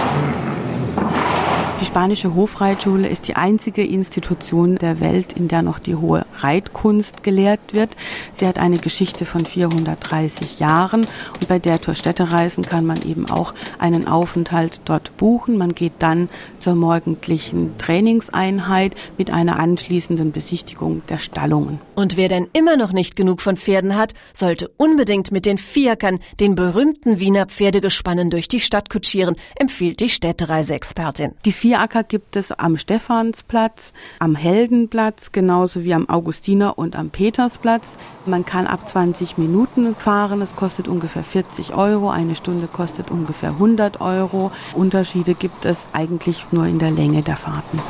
Die 1.84 1.88
spanische 1.88 2.34
Hofreitschule 2.34 3.06
ist 3.06 3.28
die 3.28 3.36
einzige 3.36 3.84
Institution 3.84 4.76
der 4.76 5.00
Welt, 5.00 5.34
in 5.34 5.48
der 5.48 5.60
noch 5.60 5.78
die 5.78 5.94
hohe 5.94 6.24
Reitkunst 6.38 7.22
gelehrt 7.22 7.60
wird. 7.72 7.90
Sie 8.32 8.48
hat 8.48 8.58
eine 8.58 8.78
Geschichte 8.78 9.26
von 9.26 9.44
430 9.44 10.60
Jahren 10.60 11.02
und 11.02 11.46
bei 11.46 11.58
der 11.58 11.78
Tour 11.82 11.94
Städtereisen 11.94 12.64
kann 12.64 12.86
man 12.86 13.02
eben 13.02 13.30
auch 13.30 13.52
einen 13.78 14.08
Aufenthalt 14.08 14.80
dort 14.86 15.14
buchen. 15.18 15.58
Man 15.58 15.74
geht 15.74 15.92
dann 15.98 16.30
zur 16.58 16.74
morgendlichen 16.74 17.76
Trainingseinheit 17.76 18.94
mit 19.18 19.30
einer 19.30 19.58
anschließenden 19.58 20.32
Besichtigung 20.32 21.02
der 21.10 21.18
Stallungen. 21.18 21.80
Und 21.96 22.16
wer 22.16 22.30
denn 22.30 22.48
immer 22.54 22.78
noch 22.78 22.92
nicht 22.92 23.14
genug 23.14 23.42
von 23.42 23.58
Pferden 23.58 23.94
hat, 23.94 24.14
sollte 24.32 24.70
unbedingt 24.78 25.32
mit 25.32 25.44
den 25.44 25.58
Fiakern, 25.58 26.20
den 26.40 26.54
berühmten 26.54 27.20
Wiener 27.20 27.44
Pferdegespannen, 27.44 28.30
durch 28.30 28.48
die 28.48 28.60
Stadt 28.60 28.88
kutschieren, 28.88 29.36
empfiehlt 29.56 30.00
die 30.00 30.08
Städtereiseexpertin. 30.08 31.32
Die 31.44 31.52
Vieracker 31.74 32.04
gibt 32.04 32.36
es 32.36 32.52
am 32.52 32.76
Stephansplatz, 32.76 33.92
am 34.20 34.36
Heldenplatz, 34.36 35.32
genauso 35.32 35.82
wie 35.82 35.92
am 35.92 36.08
Augustiner 36.08 36.78
und 36.78 36.94
am 36.94 37.10
Petersplatz. 37.10 37.98
Man 38.26 38.44
kann 38.44 38.68
ab 38.68 38.88
20 38.88 39.38
Minuten 39.38 39.96
fahren. 39.96 40.40
Es 40.40 40.54
kostet 40.54 40.86
ungefähr 40.86 41.24
40 41.24 41.74
Euro. 41.74 42.10
Eine 42.10 42.36
Stunde 42.36 42.68
kostet 42.68 43.10
ungefähr 43.10 43.50
100 43.50 44.00
Euro. 44.00 44.52
Unterschiede 44.74 45.34
gibt 45.34 45.64
es 45.64 45.88
eigentlich 45.92 46.46
nur 46.52 46.64
in 46.66 46.78
der 46.78 46.92
Länge 46.92 47.22
der 47.22 47.36
Fahrten. 47.36 47.82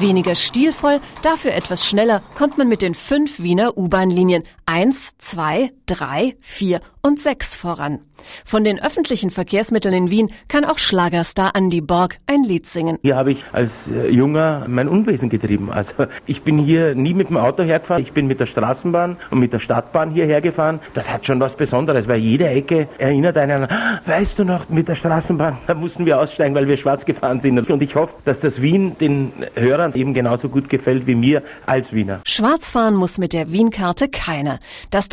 Weniger 0.00 0.34
stilvoll, 0.34 1.00
dafür 1.22 1.54
etwas 1.54 1.86
schneller 1.86 2.22
kommt 2.36 2.58
man 2.58 2.68
mit 2.68 2.82
den 2.82 2.96
fünf 2.96 3.40
Wiener 3.40 3.78
U-Bahn-Linien 3.78 4.42
1, 4.66 5.12
2, 5.18 5.70
3, 5.86 6.36
4 6.40 6.80
und 7.02 7.20
6 7.20 7.54
voran. 7.56 8.00
Von 8.44 8.64
den 8.64 8.82
öffentlichen 8.82 9.30
Verkehrsmitteln 9.30 9.94
in 9.94 10.10
Wien 10.10 10.30
kann 10.48 10.64
auch 10.64 10.78
Schlagerstar 10.78 11.52
Andy 11.54 11.80
Borg 11.80 12.16
ein 12.26 12.42
Lied 12.42 12.66
singen. 12.66 12.98
Hier 13.02 13.16
habe 13.16 13.32
ich 13.32 13.44
als 13.52 13.88
äh, 13.88 14.08
Junger 14.08 14.64
mein 14.66 14.88
Unwesen 14.88 15.28
getrieben. 15.28 15.70
Also 15.70 15.92
ich 16.26 16.42
bin 16.42 16.58
hier 16.58 16.94
nie 16.94 17.12
mit 17.12 17.28
dem 17.28 17.36
Auto 17.36 17.62
hergefahren, 17.62 18.02
ich 18.02 18.12
bin 18.12 18.26
mit 18.26 18.40
der 18.40 18.46
Straßenbahn 18.46 19.18
und 19.30 19.38
mit 19.38 19.52
der 19.52 19.58
Stadtbahn 19.58 20.10
hierher 20.12 20.40
gefahren. 20.40 20.80
Das 20.94 21.10
hat 21.10 21.26
schon 21.26 21.40
was 21.40 21.54
Besonderes, 21.56 22.08
weil 22.08 22.20
jede 22.20 22.48
Ecke 22.48 22.88
erinnert 22.98 23.36
einen 23.36 23.64
an, 23.64 24.00
weißt 24.06 24.38
du 24.38 24.44
noch, 24.44 24.68
mit 24.68 24.88
der 24.88 24.94
Straßenbahn, 24.94 25.58
da 25.66 25.74
mussten 25.74 26.06
wir 26.06 26.18
aussteigen, 26.20 26.54
weil 26.54 26.68
wir 26.68 26.76
schwarz 26.76 27.04
gefahren 27.04 27.40
sind. 27.40 27.70
Und 27.70 27.82
ich 27.82 27.94
hoffe, 27.94 28.14
dass 28.24 28.40
das 28.40 28.60
Wien 28.62 28.96
den 28.98 29.32
Hörern 29.54 29.94
eben 29.94 30.14
genauso 30.14 30.48
gut 30.48 30.68
gefällt 30.68 31.06
wie 31.06 31.14
mir 31.14 31.42
als 31.66 31.92
Wiener. 31.92 32.20
Schwarz 32.26 32.70
fahren 32.70 32.94
muss 32.94 33.18
mit 33.18 33.32
der 33.32 33.52
Wien-Karte 33.52 34.08
keiner. 34.08 34.58
Das 34.90 35.08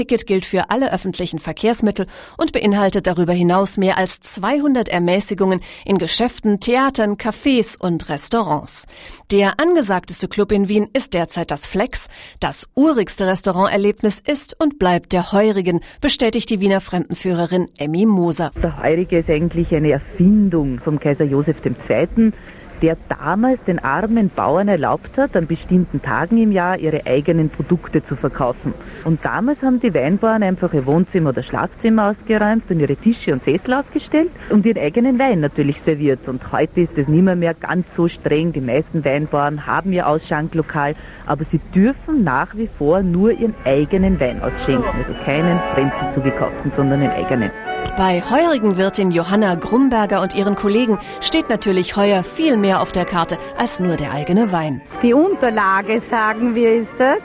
Dreitagesticket 0.00 0.26
gilt 0.26 0.44
für 0.44 0.70
alle 0.70 0.92
öffentlichen 0.92 1.38
Verkehrsmittel 1.38 2.06
und 2.38 2.52
beinhaltet 2.52 3.06
darüber 3.06 3.32
hinaus 3.32 3.76
mehr 3.76 3.98
als 3.98 4.20
200 4.20 4.88
Ermäßigungen 4.88 5.60
in 5.84 5.98
Geschäften, 5.98 6.60
Theatern, 6.60 7.16
Cafés 7.16 7.76
und 7.78 8.08
Restaurants. 8.08 8.86
Der 9.30 9.60
angesagteste 9.60 10.28
Club 10.28 10.52
in 10.52 10.68
Wien 10.68 10.88
ist 10.92 11.14
derzeit 11.14 11.50
das 11.50 11.66
Flex. 11.66 12.08
Das 12.40 12.66
urigste 12.74 13.26
Restauranterlebnis 13.26 14.20
ist 14.20 14.58
und 14.58 14.78
bleibt 14.78 15.12
der 15.12 15.32
Heurigen, 15.32 15.80
bestätigt 16.00 16.50
die 16.50 16.60
Wiener 16.60 16.80
Fremdenführerin 16.80 17.66
Emmy 17.78 18.06
Moser. 18.06 18.50
Der 18.62 18.82
Heurige 18.82 19.18
ist 19.18 19.30
eigentlich 19.30 19.74
eine 19.74 19.90
Erfindung 19.90 20.80
vom 20.80 20.98
Kaiser 20.98 21.24
Josef 21.24 21.60
II 21.64 22.32
der 22.82 22.96
damals 23.08 23.62
den 23.62 23.78
armen 23.78 24.30
Bauern 24.30 24.68
erlaubt 24.68 25.18
hat, 25.18 25.36
an 25.36 25.46
bestimmten 25.46 26.02
Tagen 26.02 26.42
im 26.42 26.52
Jahr 26.52 26.78
ihre 26.78 27.06
eigenen 27.06 27.50
Produkte 27.50 28.02
zu 28.02 28.16
verkaufen. 28.16 28.74
Und 29.04 29.24
damals 29.24 29.62
haben 29.62 29.80
die 29.80 29.94
Weinbauern 29.94 30.42
einfach 30.42 30.72
ihr 30.72 30.86
Wohnzimmer 30.86 31.30
oder 31.30 31.42
Schlafzimmer 31.42 32.10
ausgeräumt 32.10 32.70
und 32.70 32.80
ihre 32.80 32.96
Tische 32.96 33.32
und 33.32 33.42
Sessel 33.42 33.74
aufgestellt 33.74 34.30
und 34.50 34.66
ihren 34.66 34.82
eigenen 34.82 35.18
Wein 35.18 35.40
natürlich 35.40 35.80
serviert. 35.80 36.28
Und 36.28 36.52
heute 36.52 36.80
ist 36.80 36.98
das 36.98 37.08
nicht 37.08 37.22
mehr, 37.22 37.36
mehr 37.36 37.54
ganz 37.54 37.94
so 37.94 38.08
streng. 38.08 38.52
Die 38.52 38.60
meisten 38.60 39.04
Weinbauern 39.04 39.66
haben 39.66 39.92
ihr 39.92 40.06
Ausschanklokal, 40.06 40.94
aber 41.26 41.44
sie 41.44 41.60
dürfen 41.74 42.24
nach 42.24 42.56
wie 42.56 42.66
vor 42.66 43.02
nur 43.02 43.32
ihren 43.32 43.54
eigenen 43.64 44.18
Wein 44.20 44.42
ausschenken. 44.42 44.90
Also 44.96 45.12
keinen 45.24 45.58
fremden 45.74 46.12
zugekauften, 46.12 46.70
sondern 46.70 47.00
den 47.00 47.10
eigenen. 47.10 47.50
Bei 47.96 48.22
heurigen 48.30 48.76
Wirtin 48.76 49.10
Johanna 49.10 49.56
Grumberger 49.56 50.22
und 50.22 50.34
ihren 50.34 50.54
Kollegen 50.54 50.98
steht 51.20 51.50
natürlich 51.50 51.96
heuer 51.96 52.22
viel 52.22 52.56
mehr 52.56 52.80
auf 52.80 52.92
der 52.92 53.04
Karte 53.04 53.36
als 53.58 53.80
nur 53.80 53.96
der 53.96 54.12
eigene 54.12 54.52
Wein. 54.52 54.80
Die 55.02 55.12
Unterlage, 55.12 56.00
sagen 56.00 56.54
wir, 56.54 56.74
ist 56.74 56.94
das. 56.98 57.20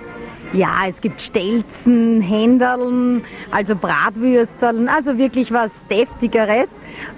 Ja, 0.54 0.88
es 0.88 1.02
gibt 1.02 1.22
Stelzen, 1.22 2.22
Händeln, 2.22 3.24
also 3.52 3.76
Bratwürsteln, 3.76 4.90
also 4.90 5.18
wirklich 5.18 5.52
was 5.52 5.72
Deftigeres. 5.90 6.70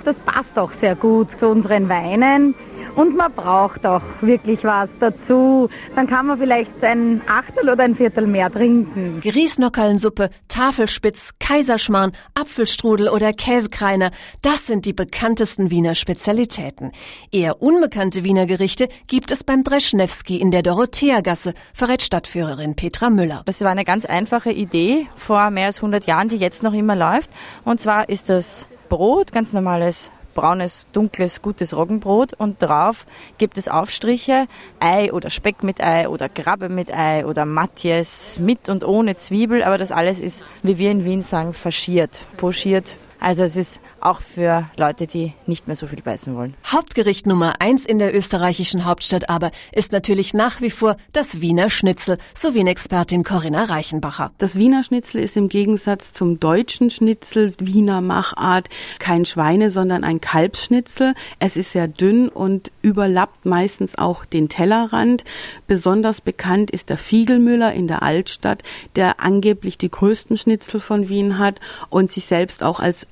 Das 0.04 0.20
passt 0.20 0.58
auch 0.58 0.72
sehr 0.72 0.96
gut 0.96 1.40
zu 1.40 1.48
unseren 1.48 1.90
Weinen. 1.90 2.56
Und 2.96 3.16
man 3.16 3.32
braucht 3.32 3.86
auch 3.86 4.02
wirklich 4.22 4.64
was 4.64 4.98
dazu. 5.00 5.70
Dann 5.96 6.08
kann 6.08 6.28
man 6.28 6.40
vielleicht 6.40 6.84
ein 6.84 7.22
Achtel 7.28 7.70
oder 7.70 7.84
ein 7.84 7.96
Viertel 7.96 8.28
mehr 8.28 8.52
trinken. 8.52 9.22
Grießnockerlnsuppe, 9.22 10.30
Tafelspitz, 10.48 11.32
Kaiserschmarrn, 11.40 12.14
Apfelstrudel 12.34 13.10
oder 13.10 13.34
Käsekreiner, 13.34 14.12
das 14.42 14.66
sind 14.66 14.86
die 14.86 14.94
bekanntesten 14.94 15.70
Wiener 15.70 15.96
Spezialitäten. 15.96 16.92
Eher 17.32 17.62
unbekannte 17.62 18.24
Wiener 18.24 18.46
Gerichte 18.46 18.88
gibt 19.08 19.32
es 19.32 19.44
beim 19.44 19.64
Dreschnewski 19.64 20.38
in 20.38 20.52
der 20.52 20.64
Dorotheagasse, 20.64 21.54
verrät 21.74 22.02
Stadtführerin 22.02 22.76
Petra 22.76 23.10
Müller. 23.10 23.44
Das 23.46 23.62
war 23.62 23.72
eine 23.72 23.86
ganz 23.86 24.06
einfache 24.06 24.52
Idee 24.52 25.08
vor 25.16 25.52
mehr 25.52 25.68
als 25.68 25.78
100 25.78 26.06
Jahren, 26.08 26.30
die 26.30 26.38
jetzt 26.38 26.64
noch 26.64 26.74
immer 26.74 26.96
läuft. 26.96 27.30
Und 27.64 27.80
zwar 27.80 28.10
ist 28.10 28.30
das 28.30 28.68
Brot, 28.90 29.32
ganz 29.32 29.54
normales 29.54 30.12
braunes, 30.38 30.86
dunkles, 30.94 31.42
gutes 31.42 31.76
Roggenbrot 31.76 32.34
und 32.34 32.62
drauf 32.62 33.08
gibt 33.40 33.58
es 33.58 33.68
Aufstriche, 33.68 34.48
Ei 34.80 35.12
oder 35.12 35.32
Speck 35.32 35.64
mit 35.64 35.82
Ei 35.82 36.08
oder 36.08 36.30
Krabbe 36.30 36.70
mit 36.70 36.94
Ei 36.94 37.26
oder 37.26 37.46
Matjes 37.46 38.38
mit 38.40 38.70
und 38.70 38.86
ohne 38.86 39.16
Zwiebel, 39.16 39.64
aber 39.64 39.80
das 39.80 39.92
alles 39.92 40.20
ist, 40.20 40.46
wie 40.62 40.78
wir 40.78 40.92
in 40.92 41.04
Wien 41.04 41.24
sagen, 41.24 41.54
faschiert, 41.54 42.20
pochiert. 42.38 42.96
Also 43.20 43.44
es 43.44 43.58
ist 43.58 43.80
auch 44.02 44.22
für 44.22 44.70
Leute, 44.78 45.08
die 45.08 45.34
nicht 45.46 45.68
mehr 45.68 45.76
so 45.76 45.88
viel 45.88 46.02
beißen 46.02 46.36
wollen. 46.36 46.56
Hauptgericht 46.66 47.28
Nummer 47.28 47.56
eins 47.60 47.86
in 47.86 48.00
der 48.00 48.16
österreichischen 48.16 48.86
Hauptstadt 48.86 49.30
aber 49.30 49.52
ist 49.72 49.92
natürlich 49.92 50.34
nach 50.34 50.62
wie 50.62 50.70
vor 50.70 50.98
das 51.14 51.42
Wiener 51.42 51.70
Schnitzel, 51.70 52.18
so 52.34 52.54
Wien-Expertin 52.54 53.24
Corinna 53.24 53.66
Reichenbacher. 53.66 54.32
Das 54.38 54.56
Wiener 54.58 54.84
Schnitzel 54.84 55.22
ist 55.22 55.38
im 55.38 55.50
Gegensatz 55.50 56.14
zum 56.14 56.40
deutschen 56.40 56.90
Schnitzel 56.90 57.54
Wiener 57.60 58.02
Machart 58.02 58.70
kein 59.00 59.26
Schweine, 59.26 59.72
sondern 59.72 60.04
ein 60.04 60.22
Kalbsschnitzel. 60.22 61.14
Es 61.40 61.58
ist 61.58 61.72
sehr 61.72 61.88
dünn 61.88 62.30
und 62.30 62.72
überlappt 62.82 63.46
meistens 63.46 63.98
auch 63.98 64.26
den 64.26 64.50
Tellerrand. 64.50 65.24
Besonders 65.68 66.22
bekannt 66.22 66.72
ist 66.72 66.90
der 66.90 66.98
Fiegelmüller 66.98 67.74
in 67.74 67.88
der 67.88 68.04
Altstadt, 68.04 68.64
der 68.96 69.20
angeblich 69.20 69.78
die 69.78 69.92
größten 69.92 70.38
Schnitzel 70.38 70.80
von 70.80 71.10
Wien 71.10 71.38
hat 71.38 71.60
und 71.90 72.10
sich 72.10 72.26
selbst 72.26 72.64
auch 72.64 72.80
als 72.80 73.08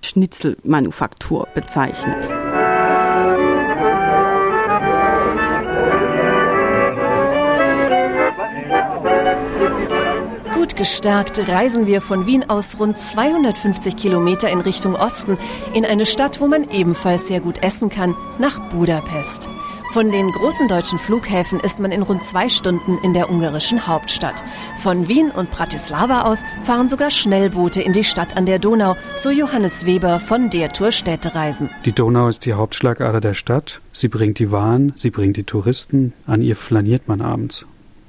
Schnitzelmanufaktur 0.76 1.48
bezeichnet. 1.54 2.16
Gut 10.54 10.76
gestärkt 10.76 11.40
reisen 11.48 11.86
wir 11.86 12.02
von 12.02 12.26
Wien 12.26 12.50
aus 12.50 12.80
rund 12.80 12.98
250 12.98 13.96
Kilometer 13.96 14.50
in 14.50 14.62
Richtung 14.62 14.96
Osten 14.96 15.38
in 15.74 15.86
eine 15.86 16.06
Stadt, 16.06 16.42
wo 16.42 16.48
man 16.48 16.70
ebenfalls 16.70 17.28
sehr 17.28 17.40
gut 17.40 17.62
essen 17.64 17.90
kann, 17.90 18.16
nach 18.40 18.60
Budapest. 18.70 19.50
Von 19.96 20.12
den 20.12 20.34
großen 20.34 20.68
deutschen 20.68 21.00
Flughäfen 21.00 21.62
ist 21.62 21.80
man 21.80 21.94
in 21.94 22.02
rund 22.02 22.22
zwei 22.22 22.50
Stunden 22.50 22.98
in 23.02 23.14
der 23.14 23.32
ungarischen 23.32 23.88
Hauptstadt. 23.88 24.44
Von 24.78 25.08
Wien 25.08 25.32
und 25.32 25.52
Bratislava 25.52 26.24
aus 26.24 26.44
fahren 26.64 26.90
sogar 26.90 27.10
Schnellboote 27.10 27.82
in 27.82 27.94
die 27.94 28.04
Stadt 28.04 28.36
an 28.36 28.46
der 28.46 28.60
Donau, 28.60 28.98
so 29.16 29.30
Johannes 29.30 29.86
Weber 29.86 30.20
von 30.20 30.50
der 30.50 30.68
Tour 30.68 30.92
Städtereisen. 30.92 31.70
Die 31.86 31.94
Donau 31.94 32.28
ist 32.28 32.46
die 32.46 32.52
Hauptschlagader 32.52 33.22
der 33.22 33.36
Stadt. 33.36 33.80
Sie 33.94 34.10
bringt 34.10 34.38
die 34.40 34.52
Waren, 34.52 34.92
sie 34.98 35.12
bringt 35.12 35.38
die 35.38 35.46
Touristen. 35.46 36.12
An 36.28 36.42
ihr 36.42 36.58
flaniert 36.58 37.08
man 37.08 37.22
abends. 37.22 37.66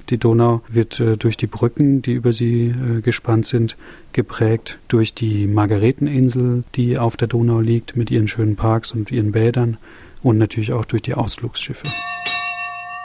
Die 0.09 0.17
Donau 0.17 0.63
wird 0.67 0.99
äh, 0.99 1.15
durch 1.15 1.37
die 1.37 1.47
Brücken, 1.47 2.01
die 2.01 2.15
über 2.15 2.33
sie 2.33 2.67
äh, 2.67 2.99
gespannt 2.99 3.45
sind, 3.45 3.77
geprägt, 4.11 4.77
durch 4.89 5.13
die 5.13 5.47
Margareteninsel, 5.47 6.65
die 6.75 6.97
auf 6.97 7.15
der 7.15 7.29
Donau 7.29 7.61
liegt, 7.61 7.95
mit 7.95 8.11
ihren 8.11 8.27
schönen 8.27 8.57
Parks 8.57 8.91
und 8.91 9.09
ihren 9.09 9.31
Bädern 9.31 9.77
und 10.27 10.37
natürlich 10.37 10.73
auch 10.73 10.85
durch 10.85 11.01
die 11.01 11.13
Ausflugsschiffe. 11.13 11.87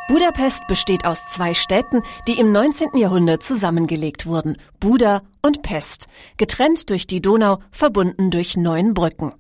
Budapest 0.09 0.67
besteht 0.67 1.07
aus 1.07 1.27
zwei 1.29 1.55
Städten, 1.55 2.03
die 2.29 2.39
im 2.39 2.53
19. 2.53 2.97
Jahrhundert 2.97 3.43
zusammengelegt 3.43 4.27
wurden, 4.27 4.57
Buda 4.81 5.23
und 5.41 5.63
Pest, 5.63 6.09
getrennt 6.37 6.91
durch 6.91 7.07
die 7.07 7.23
Donau, 7.23 7.61
verbunden 7.71 8.31
durch 8.31 8.57
neun 8.57 8.95
Brücken. 8.95 9.33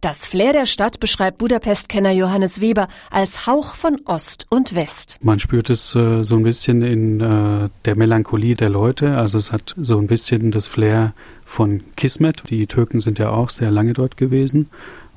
Das 0.00 0.26
Flair 0.26 0.52
der 0.52 0.66
Stadt 0.66 1.00
beschreibt 1.00 1.38
Budapest-Kenner 1.38 2.10
Johannes 2.10 2.60
Weber 2.60 2.88
als 3.10 3.46
Hauch 3.46 3.74
von 3.74 4.00
Ost 4.06 4.46
und 4.50 4.74
West. 4.74 5.18
Man 5.22 5.38
spürt 5.38 5.70
es 5.70 5.94
äh, 5.94 6.24
so 6.24 6.36
ein 6.36 6.42
bisschen 6.42 6.82
in 6.82 7.20
äh, 7.20 7.68
der 7.84 7.96
Melancholie 7.96 8.56
der 8.56 8.70
Leute. 8.70 9.16
Also 9.16 9.38
es 9.38 9.52
hat 9.52 9.74
so 9.80 9.98
ein 9.98 10.08
bisschen 10.08 10.50
das 10.50 10.66
Flair 10.66 11.14
von 11.44 11.82
Kismet. 11.96 12.42
Die 12.50 12.66
Türken 12.66 13.00
sind 13.00 13.18
ja 13.18 13.30
auch 13.30 13.50
sehr 13.50 13.70
lange 13.70 13.92
dort 13.92 14.16
gewesen. 14.16 14.68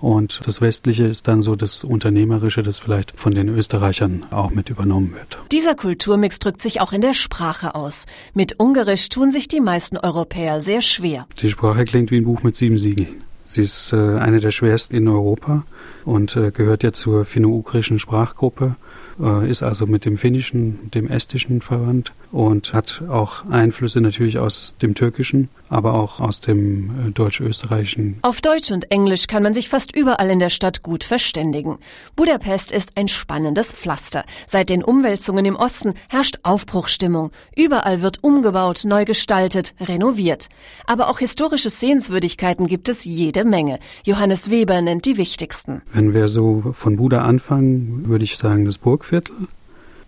Und 0.01 0.41
das 0.45 0.61
Westliche 0.61 1.05
ist 1.05 1.27
dann 1.27 1.43
so 1.43 1.55
das 1.55 1.83
Unternehmerische, 1.83 2.63
das 2.63 2.79
vielleicht 2.79 3.13
von 3.17 3.33
den 3.33 3.47
Österreichern 3.49 4.25
auch 4.31 4.49
mit 4.49 4.69
übernommen 4.69 5.13
wird. 5.13 5.37
Dieser 5.51 5.75
Kulturmix 5.75 6.39
drückt 6.39 6.61
sich 6.61 6.81
auch 6.81 6.91
in 6.91 7.01
der 7.01 7.13
Sprache 7.13 7.75
aus. 7.75 8.07
Mit 8.33 8.59
Ungarisch 8.59 9.09
tun 9.09 9.31
sich 9.31 9.47
die 9.47 9.61
meisten 9.61 9.97
Europäer 9.97 10.59
sehr 10.59 10.81
schwer. 10.81 11.27
Die 11.39 11.51
Sprache 11.51 11.85
klingt 11.85 12.09
wie 12.09 12.17
ein 12.17 12.23
Buch 12.23 12.41
mit 12.41 12.55
sieben 12.55 12.79
Siegeln. 12.79 13.21
Sie 13.45 13.61
ist 13.61 13.93
äh, 13.93 13.95
eine 13.95 14.39
der 14.39 14.51
schwersten 14.51 14.95
in 14.95 15.07
Europa 15.07 15.65
und 16.05 16.35
äh, 16.35 16.51
gehört 16.51 16.83
ja 16.83 16.93
zur 16.93 17.25
finno-ugrischen 17.25 17.99
Sprachgruppe 17.99 18.75
äh, 19.19 19.49
ist 19.49 19.61
also 19.61 19.85
mit 19.85 20.05
dem 20.05 20.17
Finnischen, 20.17 20.89
dem 20.91 21.07
Estischen 21.07 21.61
verwandt 21.61 22.13
und 22.31 22.73
hat 22.73 23.03
auch 23.09 23.45
Einflüsse 23.49 23.99
natürlich 23.99 24.37
aus 24.39 24.73
dem 24.81 24.95
Türkischen, 24.95 25.49
aber 25.69 25.93
auch 25.95 26.19
aus 26.19 26.39
dem 26.39 27.07
äh, 27.07 27.11
Deutsch-Österreichischen. 27.11 28.19
Auf 28.21 28.41
Deutsch 28.41 28.71
und 28.71 28.91
Englisch 28.91 29.27
kann 29.27 29.43
man 29.43 29.53
sich 29.53 29.67
fast 29.67 29.95
überall 29.95 30.29
in 30.29 30.39
der 30.39 30.49
Stadt 30.49 30.83
gut 30.83 31.03
verständigen. 31.03 31.77
Budapest 32.15 32.71
ist 32.71 32.91
ein 32.95 33.07
spannendes 33.07 33.73
Pflaster. 33.73 34.23
Seit 34.47 34.69
den 34.69 34.83
Umwälzungen 34.83 35.45
im 35.45 35.55
Osten 35.55 35.93
herrscht 36.09 36.39
Aufbruchstimmung. 36.43 37.31
Überall 37.55 38.01
wird 38.01 38.23
umgebaut, 38.23 38.83
neu 38.85 39.05
gestaltet, 39.05 39.73
renoviert. 39.79 40.47
Aber 40.85 41.09
auch 41.09 41.19
historische 41.19 41.69
Sehenswürdigkeiten 41.69 42.67
gibt 42.67 42.87
es 42.87 43.03
jede 43.03 43.43
Menge. 43.43 43.79
Johannes 44.05 44.49
Weber 44.49 44.81
nennt 44.81 45.05
die 45.05 45.17
wichtigsten. 45.17 45.81
Wenn 45.91 46.13
wir 46.13 46.29
so 46.29 46.71
von 46.73 46.95
Buda 46.95 47.23
anfangen, 47.23 48.07
würde 48.07 48.23
ich 48.23 48.37
sagen, 48.37 48.65
das 48.65 48.77
Burg 48.77 49.01
Burgviertel, 49.01 49.47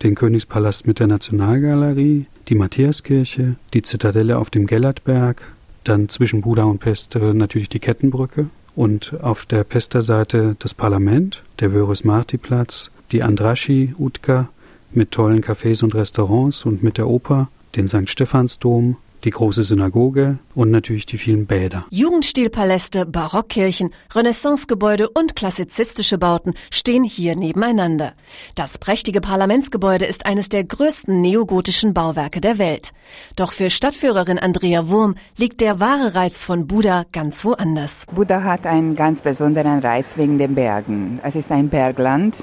den 0.04 0.14
Königspalast 0.14 0.86
mit 0.86 1.00
der 1.00 1.06
Nationalgalerie, 1.08 2.26
die 2.48 2.54
Matthiaskirche, 2.54 3.56
die 3.72 3.82
Zitadelle 3.82 4.38
auf 4.38 4.50
dem 4.50 4.66
Gellertberg, 4.66 5.42
dann 5.82 6.08
zwischen 6.08 6.42
Buda 6.42 6.64
und 6.64 6.78
Pest 6.78 7.16
natürlich 7.16 7.68
die 7.68 7.80
Kettenbrücke 7.80 8.46
und 8.76 9.14
auf 9.22 9.46
der 9.46 9.64
Pester 9.64 10.02
Seite 10.02 10.56
das 10.58 10.74
Parlament, 10.74 11.42
der 11.60 11.70
Vörös-Marti-Platz, 11.70 12.90
die 13.12 13.22
Andraschi 13.22 13.94
Utka 13.98 14.48
mit 14.92 15.10
tollen 15.10 15.42
Cafés 15.42 15.82
und 15.82 15.94
Restaurants 15.94 16.64
und 16.64 16.82
mit 16.82 16.98
der 16.98 17.08
Oper, 17.08 17.48
den 17.76 17.88
St. 17.88 18.08
Stephansdom, 18.08 18.96
die 19.24 19.30
große 19.30 19.62
Synagoge 19.62 20.38
und 20.54 20.70
natürlich 20.70 21.06
die 21.06 21.18
vielen 21.18 21.46
Bäder. 21.46 21.86
Jugendstilpaläste, 21.90 23.06
Barockkirchen, 23.06 23.90
Renaissancegebäude 24.14 25.08
und 25.08 25.34
klassizistische 25.34 26.18
Bauten 26.18 26.54
stehen 26.70 27.04
hier 27.04 27.36
nebeneinander. 27.36 28.12
Das 28.54 28.78
prächtige 28.78 29.20
Parlamentsgebäude 29.20 30.04
ist 30.04 30.26
eines 30.26 30.48
der 30.48 30.64
größten 30.64 31.20
neogotischen 31.20 31.94
Bauwerke 31.94 32.40
der 32.40 32.58
Welt. 32.58 32.92
Doch 33.36 33.52
für 33.52 33.70
Stadtführerin 33.70 34.38
Andrea 34.38 34.88
Wurm 34.88 35.14
liegt 35.36 35.60
der 35.60 35.80
wahre 35.80 36.14
Reiz 36.14 36.44
von 36.44 36.66
Buda 36.66 37.04
ganz 37.12 37.44
woanders. 37.44 38.06
Buda 38.14 38.42
hat 38.42 38.66
einen 38.66 38.94
ganz 38.94 39.22
besonderen 39.22 39.80
Reiz 39.80 40.16
wegen 40.16 40.38
den 40.38 40.54
Bergen. 40.54 41.20
Es 41.22 41.34
ist 41.34 41.50
ein 41.50 41.68
Bergland 41.68 42.36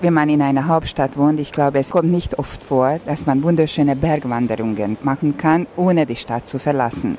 wenn 0.00 0.14
man 0.14 0.28
in 0.28 0.42
einer 0.42 0.66
Hauptstadt 0.68 1.16
wohnt, 1.16 1.40
ich 1.40 1.52
glaube, 1.52 1.78
es 1.78 1.90
kommt 1.90 2.10
nicht 2.10 2.38
oft 2.38 2.62
vor, 2.62 3.00
dass 3.06 3.26
man 3.26 3.42
wunderschöne 3.42 3.96
Bergwanderungen 3.96 4.96
machen 5.02 5.36
kann, 5.36 5.66
ohne 5.76 6.06
die 6.06 6.16
Stadt 6.16 6.48
zu 6.48 6.58
verlassen. 6.58 7.18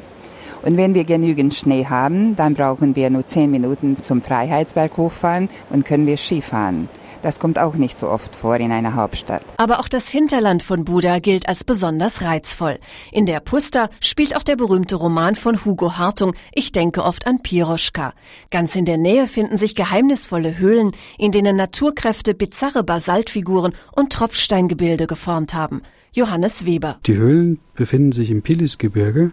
Und 0.63 0.77
wenn 0.77 0.93
wir 0.93 1.05
genügend 1.05 1.53
Schnee 1.53 1.85
haben, 1.85 2.35
dann 2.35 2.53
brauchen 2.53 2.95
wir 2.95 3.09
nur 3.09 3.27
zehn 3.27 3.51
Minuten 3.51 3.97
zum 3.97 4.21
Freiheitsberg 4.21 4.97
hochfahren 4.97 5.49
und 5.69 5.85
können 5.85 6.05
wir 6.05 6.17
Skifahren. 6.17 6.89
Das 7.21 7.39
kommt 7.39 7.59
auch 7.59 7.75
nicht 7.75 7.97
so 7.97 8.09
oft 8.09 8.35
vor 8.35 8.55
in 8.57 8.71
einer 8.71 8.95
Hauptstadt. 8.95 9.43
Aber 9.57 9.79
auch 9.79 9.89
das 9.89 10.07
Hinterland 10.07 10.63
von 10.63 10.85
Buda 10.85 11.19
gilt 11.19 11.49
als 11.49 11.63
besonders 11.63 12.21
reizvoll. 12.21 12.79
In 13.11 13.25
der 13.25 13.41
Pusta 13.41 13.89
spielt 13.99 14.35
auch 14.35 14.43
der 14.43 14.55
berühmte 14.55 14.95
Roman 14.95 15.35
von 15.35 15.65
Hugo 15.65 15.97
Hartung 15.97 16.33
Ich 16.53 16.71
denke 16.71 17.03
oft 17.03 17.27
an 17.27 17.41
Piroschka. 17.41 18.13
Ganz 18.51 18.75
in 18.75 18.85
der 18.85 18.97
Nähe 18.97 19.27
finden 19.27 19.57
sich 19.57 19.75
geheimnisvolle 19.75 20.57
Höhlen, 20.59 20.91
in 21.17 21.31
denen 21.31 21.57
Naturkräfte 21.57 22.33
bizarre 22.33 22.83
Basaltfiguren 22.83 23.73
und 23.95 24.13
Tropfsteingebilde 24.13 25.05
geformt 25.05 25.53
haben. 25.53 25.81
Johannes 26.13 26.65
Weber. 26.65 26.99
Die 27.05 27.15
Höhlen 27.17 27.59
befinden 27.75 28.13
sich 28.13 28.31
im 28.31 28.41
Pilisgebirge 28.41 29.31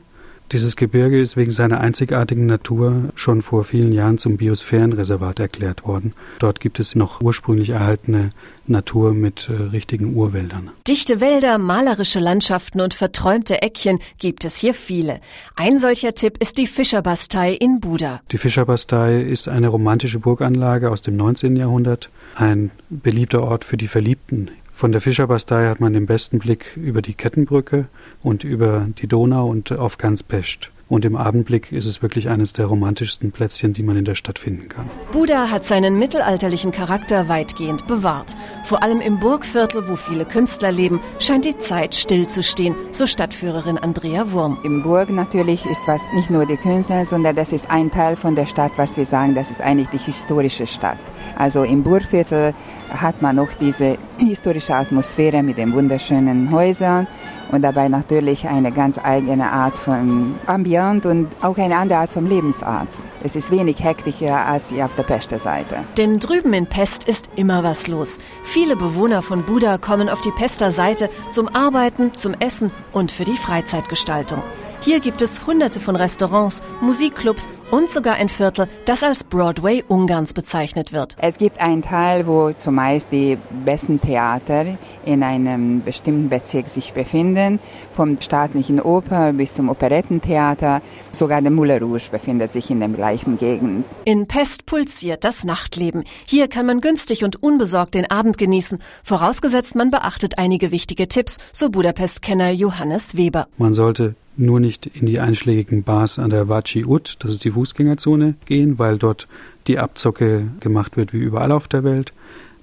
dieses 0.52 0.76
Gebirge 0.76 1.20
ist 1.20 1.36
wegen 1.36 1.50
seiner 1.50 1.80
einzigartigen 1.80 2.46
Natur 2.46 3.10
schon 3.14 3.42
vor 3.42 3.64
vielen 3.64 3.92
Jahren 3.92 4.18
zum 4.18 4.36
Biosphärenreservat 4.36 5.40
erklärt 5.40 5.84
worden. 5.84 6.12
Dort 6.38 6.60
gibt 6.60 6.78
es 6.78 6.94
noch 6.94 7.20
ursprünglich 7.20 7.70
erhaltene 7.70 8.30
Natur 8.68 9.12
mit 9.12 9.48
äh, 9.48 9.62
richtigen 9.70 10.14
Urwäldern. 10.14 10.70
Dichte 10.86 11.20
Wälder, 11.20 11.58
malerische 11.58 12.20
Landschaften 12.20 12.80
und 12.80 12.94
verträumte 12.94 13.62
Eckchen 13.62 13.98
gibt 14.18 14.44
es 14.44 14.56
hier 14.56 14.74
viele. 14.74 15.20
Ein 15.56 15.78
solcher 15.78 16.14
Tipp 16.14 16.38
ist 16.38 16.58
die 16.58 16.66
Fischerbastei 16.66 17.52
in 17.52 17.80
Buda. 17.80 18.20
Die 18.32 18.38
Fischerbastei 18.38 19.20
ist 19.20 19.48
eine 19.48 19.68
romantische 19.68 20.18
Burganlage 20.18 20.90
aus 20.90 21.02
dem 21.02 21.16
19. 21.16 21.56
Jahrhundert, 21.56 22.10
ein 22.34 22.70
beliebter 22.88 23.42
Ort 23.42 23.64
für 23.64 23.76
die 23.76 23.88
Verliebten 23.88 24.50
von 24.76 24.92
der 24.92 25.00
Fischerbastei 25.00 25.68
hat 25.68 25.80
man 25.80 25.94
den 25.94 26.04
besten 26.04 26.38
Blick 26.38 26.76
über 26.76 27.00
die 27.00 27.14
Kettenbrücke 27.14 27.86
und 28.22 28.44
über 28.44 28.86
die 28.98 29.06
Donau 29.06 29.48
und 29.48 29.72
auf 29.72 29.96
ganz 29.96 30.22
Pest. 30.22 30.70
Und 30.88 31.04
im 31.04 31.16
Abendblick 31.16 31.72
ist 31.72 31.86
es 31.86 32.00
wirklich 32.00 32.28
eines 32.28 32.52
der 32.52 32.66
romantischsten 32.66 33.32
Plätzchen, 33.32 33.72
die 33.72 33.82
man 33.82 33.96
in 33.96 34.04
der 34.04 34.14
Stadt 34.14 34.38
finden 34.38 34.68
kann. 34.68 34.88
Buda 35.10 35.50
hat 35.50 35.64
seinen 35.64 35.98
mittelalterlichen 35.98 36.70
Charakter 36.72 37.28
weitgehend 37.28 37.88
bewahrt. 37.88 38.36
Vor 38.64 38.82
allem 38.82 39.00
im 39.00 39.18
Burgviertel, 39.18 39.88
wo 39.88 39.96
viele 39.96 40.26
Künstler 40.26 40.70
leben, 40.70 41.00
scheint 41.18 41.46
die 41.46 41.58
Zeit 41.58 41.94
stillzustehen, 41.94 42.76
so 42.92 43.06
Stadtführerin 43.06 43.78
Andrea 43.78 44.30
Wurm. 44.30 44.58
Im 44.62 44.82
Burg 44.82 45.10
natürlich 45.10 45.64
ist 45.66 45.80
was 45.86 46.02
nicht 46.14 46.30
nur 46.30 46.46
die 46.46 46.58
Künstler, 46.58 47.04
sondern 47.04 47.34
das 47.34 47.52
ist 47.52 47.68
ein 47.68 47.90
Teil 47.90 48.14
von 48.14 48.36
der 48.36 48.46
Stadt, 48.46 48.72
was 48.76 48.96
wir 48.96 49.06
sagen, 49.06 49.34
das 49.34 49.50
ist 49.50 49.62
eigentlich 49.62 49.88
die 49.88 49.98
historische 49.98 50.66
Stadt. 50.66 50.98
Also 51.34 51.64
im 51.64 51.82
Burgviertel 51.82 52.54
hat 52.90 53.22
man 53.22 53.36
noch 53.36 53.52
diese 53.60 53.98
historische 54.18 54.74
Atmosphäre 54.74 55.42
mit 55.42 55.58
den 55.58 55.72
wunderschönen 55.72 56.50
Häusern 56.50 57.06
und 57.52 57.62
dabei 57.62 57.88
natürlich 57.88 58.46
eine 58.48 58.72
ganz 58.72 58.98
eigene 59.02 59.50
Art 59.50 59.78
von 59.78 60.34
Ambient 60.46 61.06
und 61.06 61.28
auch 61.42 61.58
eine 61.58 61.76
andere 61.76 62.00
Art 62.00 62.12
von 62.12 62.26
Lebensart. 62.26 62.88
Es 63.22 63.36
ist 63.36 63.50
wenig 63.50 63.82
hektischer 63.82 64.46
als 64.46 64.70
hier 64.70 64.84
auf 64.84 64.94
der 64.96 65.02
Pester 65.02 65.38
Seite. 65.38 65.76
Denn 65.96 66.18
drüben 66.18 66.52
in 66.52 66.66
Pest 66.66 67.04
ist 67.04 67.30
immer 67.36 67.62
was 67.62 67.88
los. 67.88 68.18
Viele 68.42 68.76
Bewohner 68.76 69.22
von 69.22 69.44
Buda 69.44 69.78
kommen 69.78 70.08
auf 70.08 70.20
die 70.20 70.32
Pester 70.32 70.70
Seite 70.70 71.10
zum 71.30 71.48
Arbeiten, 71.48 72.14
zum 72.14 72.34
Essen 72.34 72.70
und 72.92 73.12
für 73.12 73.24
die 73.24 73.36
Freizeitgestaltung. 73.36 74.42
Hier 74.82 75.00
gibt 75.00 75.20
es 75.22 75.46
hunderte 75.46 75.80
von 75.80 75.96
Restaurants, 75.96 76.62
Musikclubs 76.80 77.48
und 77.70 77.90
sogar 77.90 78.14
ein 78.14 78.28
Viertel, 78.28 78.68
das 78.84 79.02
als 79.02 79.24
Broadway 79.24 79.82
Ungarns 79.88 80.32
bezeichnet 80.32 80.92
wird. 80.92 81.16
Es 81.18 81.38
gibt 81.38 81.60
einen 81.60 81.82
Teil, 81.82 82.26
wo 82.26 82.52
zumeist 82.52 83.08
die 83.10 83.36
besten 83.64 84.00
Theater 84.00 84.78
in 85.04 85.22
einem 85.22 85.82
bestimmten 85.82 86.28
Bezirk 86.28 86.68
sich 86.68 86.92
befinden, 86.92 87.58
vom 87.94 88.20
staatlichen 88.20 88.80
Oper 88.80 89.32
bis 89.32 89.54
zum 89.54 89.68
Operettentheater. 89.68 90.82
Sogar 91.10 91.42
der 91.42 91.50
Moulin 91.50 91.82
Rouge 91.82 92.08
befindet 92.10 92.52
sich 92.52 92.70
in 92.70 92.78
der 92.78 92.88
gleichen 92.88 93.38
Gegend. 93.38 93.84
In 94.04 94.28
Pest 94.28 94.66
pulsiert 94.66 95.24
das 95.24 95.44
Nachtleben. 95.44 96.04
Hier 96.26 96.46
kann 96.48 96.66
man 96.66 96.80
günstig 96.80 97.24
und 97.24 97.42
unbesorgt 97.42 97.94
den 97.94 98.08
Abend 98.08 98.38
genießen, 98.38 98.78
vorausgesetzt 99.02 99.74
man 99.74 99.90
beachtet 99.90 100.38
einige 100.38 100.70
wichtige 100.70 101.08
Tipps, 101.08 101.38
so 101.52 101.70
Budapest-Kenner 101.70 102.50
Johannes 102.50 103.16
Weber. 103.16 103.48
Man 103.58 103.74
sollte 103.74 104.14
nur 104.36 104.60
nicht 104.60 104.86
in 104.86 105.06
die 105.06 105.18
einschlägigen 105.18 105.82
Bars 105.82 106.18
an 106.18 106.30
der 106.30 106.48
Vaci 106.48 106.84
Ut, 106.84 107.16
das 107.20 107.32
ist 107.32 107.44
die 107.44 107.50
Fußgängerzone, 107.50 108.34
gehen, 108.44 108.78
weil 108.78 108.98
dort 108.98 109.28
die 109.66 109.78
Abzocke 109.78 110.48
gemacht 110.60 110.96
wird 110.96 111.12
wie 111.12 111.18
überall 111.18 111.52
auf 111.52 111.68
der 111.68 111.84
Welt. 111.84 112.12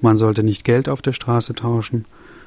Man 0.01 0.17
sollte 0.17 0.43
nicht 0.43 0.63
Geld 0.63 0.89
auf 0.89 1.01
der 1.01 1.13
Straße 1.13 1.53
tauschen. 1.53 2.05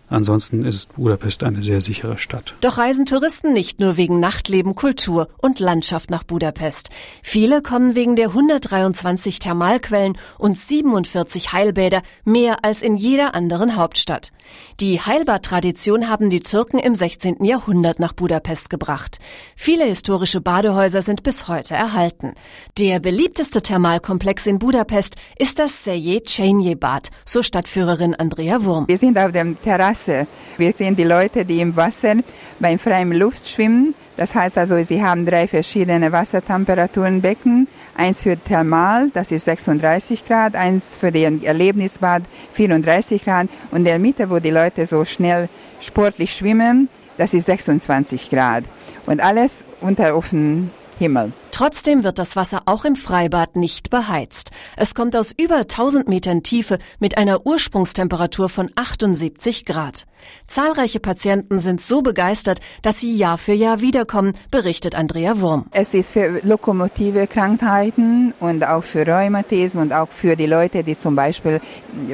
Ansonsten 0.09 0.65
ist 0.65 0.95
Budapest 0.95 1.43
eine 1.43 1.65
sehr 1.65 1.81
sichere 1.81 2.17
Stadt. 2.17 2.55
Doch 2.61 2.79
reisen 2.79 3.07
Touristen 3.07 3.53
nicht 3.53 3.81
nur 3.81 3.97
wegen 3.97 4.21
Nachtleben, 4.21 4.77
Kultur 4.77 5.29
und 5.39 5.59
Landschaft 5.59 6.11
nach 6.11 6.23
Budapest. 6.23 6.91
Viele 7.23 7.61
kommen 7.61 7.97
wegen 7.97 8.15
der 8.15 8.29
123 8.29 9.41
Thermalquellen 9.41 10.17
und 10.39 10.57
47 10.57 11.53
Heilbäder 11.53 12.03
mehr 12.25 12.65
als 12.65 12.83
in 12.83 12.97
jeder 12.97 13.35
anderen 13.35 13.75
Hauptstadt. 13.75 14.31
Die 14.79 15.01
Heilbad-Tradition 15.01 16.09
haben 16.09 16.31
die 16.31 16.41
Türken 16.41 16.79
im 16.79 16.95
16. 16.95 17.45
Jahrhundert 17.45 17.99
nach 17.99 18.13
Budapest 18.13 18.71
gebracht. 18.71 19.19
Viele 19.57 19.85
historische 19.85 20.41
Badehäuser 20.41 21.03
sind 21.03 21.25
bis 21.25 21.49
heute 21.49 21.75
erhalten. 21.75 22.35
Der 22.79 23.01
beliebteste 23.01 23.61
Thermalkomplex 23.61 24.47
in 24.47 24.61
Budapest 24.61 25.17
ist 25.37 25.59
das 25.59 25.83
Seje 25.83 26.23
Csenye 26.23 26.77
Bad, 26.77 27.11
so 27.25 27.43
Stadtführerin 27.43 28.15
Andrea 28.15 28.65
Wurm. 28.65 28.87
Wir 28.87 28.99
sind 28.99 29.19
auf 29.19 29.33
dem 29.33 29.61
Terrasse 29.61 29.96
Wasser. 29.97 30.27
Wir 30.59 30.73
sehen 30.73 30.97
die 30.97 31.05
Leute, 31.05 31.45
die 31.45 31.61
im 31.61 31.75
Wasser 31.77 32.17
beim 32.59 32.79
freien 32.79 33.13
Luft 33.13 33.49
schwimmen. 33.49 33.95
Das 34.17 34.35
heißt 34.35 34.57
also, 34.57 34.83
sie 34.83 35.03
haben 35.03 35.27
drei 35.27 35.47
verschiedene 35.47 36.11
Wassertemperaturenbecken. 36.13 37.69
Eins 37.97 38.23
für 38.23 38.37
Thermal, 38.37 39.11
das 39.13 39.31
ist 39.31 39.45
36 39.45 40.25
Grad, 40.25 40.55
eins 40.55 40.97
für 40.97 41.13
den 41.13 41.43
Erlebnisbad 41.43 42.23
34 42.55 43.25
Grad 43.25 43.49
und 43.71 43.79
in 43.79 43.85
der 43.85 43.99
Mitte, 43.99 44.31
wo 44.31 44.39
die 44.39 44.51
Leute 44.51 44.87
so 44.87 45.05
schnell 45.05 45.49
sportlich 45.81 46.33
schwimmen, 46.33 46.89
das 47.19 47.35
ist 47.35 47.47
26 47.47 48.31
Grad. 48.31 48.65
Und 49.07 49.21
alles 49.21 49.65
unter 49.81 50.17
offenem 50.17 50.71
Himmel. 50.99 51.33
Trotzdem 51.57 52.05
wird 52.05 52.19
das 52.19 52.37
Wasser 52.37 52.65
auch 52.67 52.85
im 52.85 52.97
Freibad 52.97 53.57
nicht 53.57 53.89
beheizt. 53.89 54.51
Es 54.77 54.95
kommt 54.95 55.17
aus 55.17 55.33
über 55.35 55.61
1000 55.61 56.07
Metern 56.07 56.43
Tiefe 56.43 56.77
mit 56.99 57.17
einer 57.17 57.47
Ursprungstemperatur 57.47 58.51
von 58.51 58.69
78 58.75 59.65
Grad. 59.65 60.05
Zahlreiche 60.49 61.01
Patienten 61.01 61.59
sind 61.61 61.81
so 61.81 62.03
begeistert, 62.03 62.61
dass 62.83 63.01
sie 63.01 63.17
Jahr 63.17 63.39
für 63.39 63.55
Jahr 63.55 63.81
wiederkommen, 63.81 64.35
berichtet 64.51 64.95
Andrea 64.95 65.41
Wurm. 65.41 65.65
Es 65.71 65.95
ist 65.95 66.13
für 66.13 66.41
lokomotive 66.43 67.27
Krankheiten 67.27 68.35
und 68.39 68.63
auch 68.63 68.85
für 68.85 69.07
Rheumatismen 69.07 69.85
und 69.85 69.93
auch 69.95 70.11
für 70.11 70.37
die 70.37 70.45
Leute, 70.45 70.85
die 70.85 70.99
zum 70.99 71.17
Beispiel 71.17 71.63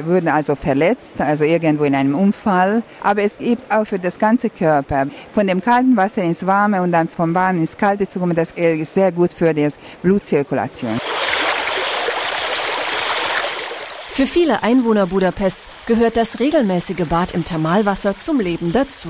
wurden 0.05 0.29
also 0.29 0.55
verletzt, 0.55 1.19
also 1.19 1.43
irgendwo 1.43 1.83
in 1.83 1.95
einem 1.95 2.15
Unfall. 2.15 2.81
Aber 3.01 3.23
es 3.23 3.37
gibt 3.39 3.69
auch 3.69 3.85
für 3.85 3.99
das 3.99 4.17
ganze 4.17 4.49
Körper. 4.49 5.07
Von 5.33 5.47
dem 5.47 5.61
kalten 5.61 5.97
Wasser 5.97 6.23
ins 6.23 6.45
warme 6.45 6.81
und 6.81 6.93
dann 6.93 7.09
vom 7.09 7.33
warmen 7.33 7.59
ins 7.59 7.75
kalte 7.75 8.07
zu 8.07 8.19
kommen, 8.19 8.37
das 8.37 8.51
ist 8.51 8.93
sehr 8.93 9.11
gut 9.11 9.32
für 9.33 9.53
die 9.53 9.69
Blutzirkulation. 10.01 10.99
Für 14.13 14.27
viele 14.27 14.61
Einwohner 14.61 15.07
Budapests 15.07 15.67
gehört 15.87 16.17
das 16.17 16.39
regelmäßige 16.39 17.07
Bad 17.09 17.31
im 17.33 17.43
Thermalwasser 17.43 18.15
zum 18.19 18.39
Leben 18.39 18.71
dazu. 18.71 19.09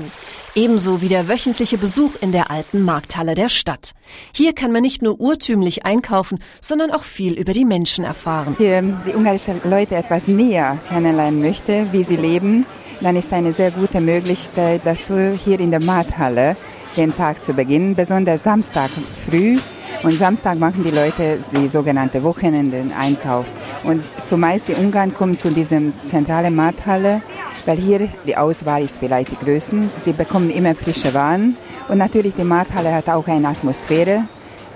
Ebenso 0.54 1.02
wie 1.02 1.08
der 1.08 1.28
wöchentliche 1.28 1.76
Besuch 1.76 2.12
in 2.22 2.32
der 2.32 2.50
alten 2.50 2.80
Markthalle 2.80 3.34
der 3.34 3.50
Stadt. 3.50 3.90
Hier 4.34 4.54
kann 4.54 4.72
man 4.72 4.80
nicht 4.80 5.02
nur 5.02 5.20
urtümlich 5.20 5.84
einkaufen, 5.84 6.38
sondern 6.62 6.90
auch 6.90 7.04
viel 7.04 7.34
über 7.34 7.52
die 7.52 7.66
Menschen 7.66 8.02
erfahren. 8.02 8.54
Hier 8.56 8.80
die 9.06 9.12
ungarischen 9.14 9.60
Leute 9.64 9.96
etwas 9.96 10.26
näher 10.26 10.78
kennenlernen 10.88 11.42
möchte, 11.42 11.86
wie 11.92 12.02
sie 12.02 12.16
leben, 12.16 12.64
dann 13.02 13.16
ist 13.16 13.30
eine 13.32 13.52
sehr 13.52 13.72
gute 13.72 14.00
Möglichkeit 14.00 14.80
dazu, 14.84 15.38
hier 15.44 15.60
in 15.60 15.70
der 15.70 15.82
Markthalle 15.82 16.56
den 16.96 17.16
Tag 17.16 17.44
zu 17.44 17.52
beginnen, 17.52 17.94
besonders 17.94 18.42
Samstag 18.42 18.90
früh 19.28 19.58
und 20.02 20.18
Samstag 20.18 20.58
machen 20.58 20.84
die 20.84 20.90
Leute 20.90 21.38
die 21.52 21.68
sogenannte 21.68 22.22
Wochenenden-Einkauf. 22.22 23.46
Und 23.84 24.02
zumeist 24.26 24.68
die 24.68 24.74
Ungarn 24.74 25.14
kommen 25.14 25.38
zu 25.38 25.50
diesem 25.50 25.92
zentralen 26.08 26.54
Markthalle, 26.54 27.22
weil 27.64 27.78
hier 27.78 28.08
die 28.26 28.36
Auswahl 28.36 28.82
ist 28.82 28.98
vielleicht 28.98 29.30
die 29.30 29.44
größten. 29.44 29.90
Sie 30.04 30.12
bekommen 30.12 30.50
immer 30.50 30.74
frische 30.74 31.14
Waren. 31.14 31.56
Und 31.88 31.98
natürlich 31.98 32.34
die 32.34 32.44
Markthalle 32.44 32.92
hat 32.92 33.08
auch 33.08 33.26
eine 33.28 33.48
Atmosphäre, 33.48 34.24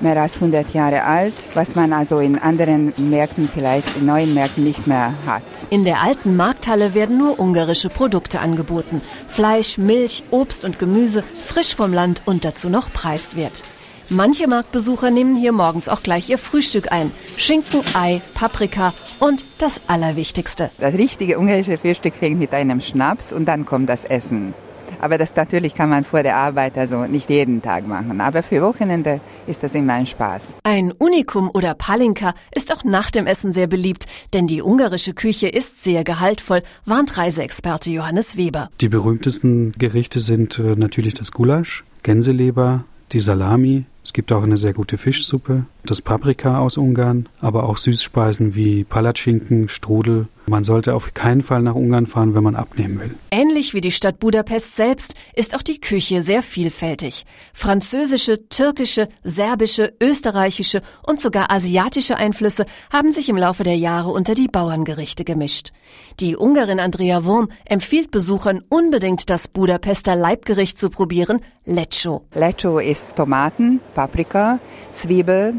mehr 0.00 0.20
als 0.20 0.36
100 0.36 0.72
Jahre 0.74 1.04
alt, 1.04 1.34
was 1.54 1.74
man 1.74 1.92
also 1.92 2.20
in 2.20 2.38
anderen 2.38 2.92
Märkten, 2.96 3.48
vielleicht 3.52 3.96
in 3.96 4.06
neuen 4.06 4.34
Märkten 4.34 4.64
nicht 4.64 4.86
mehr 4.86 5.14
hat. 5.26 5.42
In 5.70 5.84
der 5.84 6.02
alten 6.02 6.36
Markthalle 6.36 6.94
werden 6.94 7.18
nur 7.18 7.38
ungarische 7.38 7.88
Produkte 7.88 8.40
angeboten. 8.40 9.00
Fleisch, 9.26 9.78
Milch, 9.78 10.22
Obst 10.30 10.64
und 10.64 10.78
Gemüse, 10.78 11.24
frisch 11.44 11.74
vom 11.74 11.92
Land 11.92 12.22
und 12.26 12.44
dazu 12.44 12.68
noch 12.68 12.92
preiswert. 12.92 13.62
Manche 14.10 14.48
Marktbesucher 14.48 15.10
nehmen 15.10 15.36
hier 15.36 15.52
morgens 15.52 15.88
auch 15.88 16.02
gleich 16.02 16.30
ihr 16.30 16.38
Frühstück 16.38 16.90
ein. 16.90 17.12
Schinken, 17.36 17.82
Ei, 17.92 18.22
Paprika 18.32 18.94
und 19.18 19.44
das 19.58 19.82
Allerwichtigste. 19.86 20.70
Das 20.78 20.94
richtige 20.94 21.38
ungarische 21.38 21.76
Frühstück 21.76 22.14
fängt 22.14 22.38
mit 22.38 22.54
einem 22.54 22.80
Schnaps 22.80 23.32
und 23.32 23.44
dann 23.44 23.66
kommt 23.66 23.90
das 23.90 24.06
Essen. 24.06 24.54
Aber 25.00 25.18
das 25.18 25.34
natürlich 25.36 25.74
kann 25.74 25.88
man 25.88 26.04
vor 26.04 26.22
der 26.22 26.36
Arbeit 26.36 26.76
also 26.76 27.04
nicht 27.04 27.30
jeden 27.30 27.62
Tag 27.62 27.86
machen. 27.86 28.20
Aber 28.20 28.42
für 28.42 28.62
Wochenende 28.62 29.20
ist 29.46 29.62
das 29.62 29.74
immer 29.74 29.94
ein 29.94 30.06
Spaß. 30.06 30.56
Ein 30.64 30.92
Unikum 30.92 31.50
oder 31.52 31.74
Palinka 31.74 32.34
ist 32.54 32.72
auch 32.72 32.84
nach 32.84 33.10
dem 33.10 33.26
Essen 33.26 33.52
sehr 33.52 33.66
beliebt, 33.66 34.06
denn 34.32 34.46
die 34.46 34.62
ungarische 34.62 35.14
Küche 35.14 35.48
ist 35.48 35.84
sehr 35.84 36.04
gehaltvoll, 36.04 36.62
warnt 36.84 37.16
Reiseexperte 37.16 37.90
Johannes 37.90 38.36
Weber. 38.36 38.70
Die 38.80 38.88
berühmtesten 38.88 39.72
Gerichte 39.78 40.20
sind 40.20 40.58
äh, 40.58 40.74
natürlich 40.76 41.14
das 41.14 41.32
Gulasch, 41.32 41.84
Gänseleber, 42.02 42.84
die 43.12 43.20
Salami, 43.20 43.84
es 44.08 44.14
gibt 44.14 44.32
auch 44.32 44.42
eine 44.42 44.56
sehr 44.56 44.72
gute 44.72 44.96
Fischsuppe, 44.96 45.66
das 45.84 46.00
Paprika 46.00 46.60
aus 46.60 46.78
Ungarn, 46.78 47.28
aber 47.42 47.64
auch 47.64 47.76
Süßspeisen 47.76 48.54
wie 48.54 48.84
Palatschinken, 48.84 49.68
Strudel. 49.68 50.28
Man 50.48 50.64
sollte 50.64 50.94
auf 50.94 51.12
keinen 51.12 51.42
Fall 51.42 51.60
nach 51.60 51.74
Ungarn 51.74 52.06
fahren, 52.06 52.34
wenn 52.34 52.42
man 52.42 52.56
abnehmen 52.56 52.98
will. 53.00 53.14
Ähnlich 53.30 53.74
wie 53.74 53.82
die 53.82 53.92
Stadt 53.92 54.18
Budapest 54.18 54.76
selbst 54.76 55.14
ist 55.34 55.54
auch 55.54 55.60
die 55.60 55.78
Küche 55.78 56.22
sehr 56.22 56.40
vielfältig. 56.42 57.26
Französische, 57.52 58.48
türkische, 58.48 59.08
serbische, 59.24 59.92
österreichische 60.02 60.80
und 61.06 61.20
sogar 61.20 61.50
asiatische 61.50 62.16
Einflüsse 62.16 62.64
haben 62.90 63.12
sich 63.12 63.28
im 63.28 63.36
Laufe 63.36 63.62
der 63.62 63.76
Jahre 63.76 64.08
unter 64.08 64.34
die 64.34 64.48
Bauerngerichte 64.48 65.24
gemischt. 65.24 65.72
Die 66.18 66.34
Ungarin 66.34 66.80
Andrea 66.80 67.24
Wurm 67.26 67.50
empfiehlt 67.66 68.10
Besuchern 68.10 68.62
unbedingt 68.70 69.28
das 69.28 69.48
Budapester 69.48 70.16
Leibgericht 70.16 70.78
zu 70.78 70.88
probieren, 70.88 71.40
Lecco. 71.66 72.24
Lecco 72.32 72.78
ist 72.78 73.04
Tomaten, 73.14 73.80
Paprika, 73.98 74.60
Zwiebel 74.92 75.54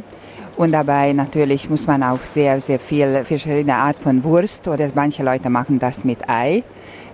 und 0.56 0.71
dabei 0.71 1.12
natürlich 1.12 1.69
muss 1.69 1.86
man 1.86 2.02
auch 2.04 2.21
sehr, 2.23 2.62
sehr 2.62 2.80
viel 2.80 3.25
verschiedene 3.25 3.75
Art 3.75 3.99
von 3.99 4.23
Wurst 4.23 4.65
oder 4.69 4.89
manche 4.95 5.23
Leute 5.23 5.49
machen 5.49 5.78
das 5.78 6.06
mit 6.06 6.30
Ei. 6.30 6.63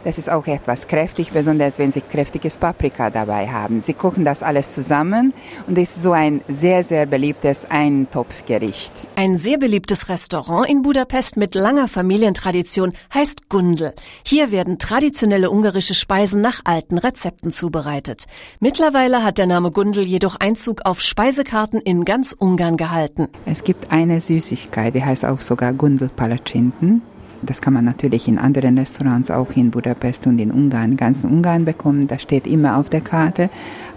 Das 0.05 0.19
ist 0.19 0.29
auch 0.29 0.45
etwas 0.45 0.87
kräftig, 0.87 1.31
besonders 1.31 1.79
wenn 1.79 1.91
Sie 1.91 1.99
kräftiges 1.99 2.59
Paprika 2.59 3.09
dabei 3.09 3.47
haben. 3.47 3.81
Sie 3.81 3.93
kochen 3.93 4.23
das 4.23 4.43
alles 4.43 4.69
zusammen 4.69 5.33
und 5.65 5.79
ist 5.79 5.99
so 5.99 6.11
ein 6.11 6.41
sehr, 6.47 6.83
sehr 6.83 7.07
beliebtes 7.07 7.65
Eintopfgericht. 7.71 8.93
Ein 9.15 9.37
sehr 9.37 9.57
beliebtes 9.57 10.07
Restaurant 10.07 10.69
in 10.69 10.83
Budapest 10.83 11.37
mit 11.37 11.55
langer 11.55 11.87
Familientradition 11.87 12.93
heißt 13.15 13.49
Gundel. 13.49 13.95
Hier 14.23 14.51
werden 14.51 14.77
traditionelle 14.77 15.49
ungarische 15.49 15.95
Speisen 15.95 16.39
nach 16.39 16.61
alten 16.65 16.99
Rezepten 16.99 17.49
zubereitet. 17.49 18.25
Mittlerweile 18.59 19.23
hat 19.23 19.39
der 19.39 19.47
Name 19.47 19.71
Gundel 19.71 20.03
jedoch 20.03 20.35
Einzug 20.35 20.81
auf 20.85 21.01
Speisekarten 21.01 21.81
in 21.81 22.05
ganz 22.05 22.31
Ungarn 22.37 22.77
gehalten. 22.77 23.29
Es 23.47 23.63
gibt 23.63 23.91
eine 23.91 24.21
Süßigkeit, 24.21 24.93
die 24.93 25.03
heißt 25.03 25.25
auch 25.25 25.41
sogar 25.41 25.73
Gundel 25.73 26.09
Palatschinken. 26.09 27.01
Das 27.45 27.62
kann 27.62 27.73
man 27.73 27.86
natürlich 27.86 28.27
in 28.27 28.38
anderen 28.38 28.77
Restaurants 28.77 29.31
auch 29.31 29.55
in 29.55 29.71
Budapest 29.71 30.27
und 30.27 30.39
in 30.39 30.51
Ungarn, 30.51 30.97
ganzen 30.97 31.29
Ungarn 31.29 31.65
bekommen. 31.65 32.08
Das 32.08 32.21
steht 32.21 32.47
immer 32.47 32.77
auf 32.77 32.89
der 32.89 33.01
Karte, 33.01 33.49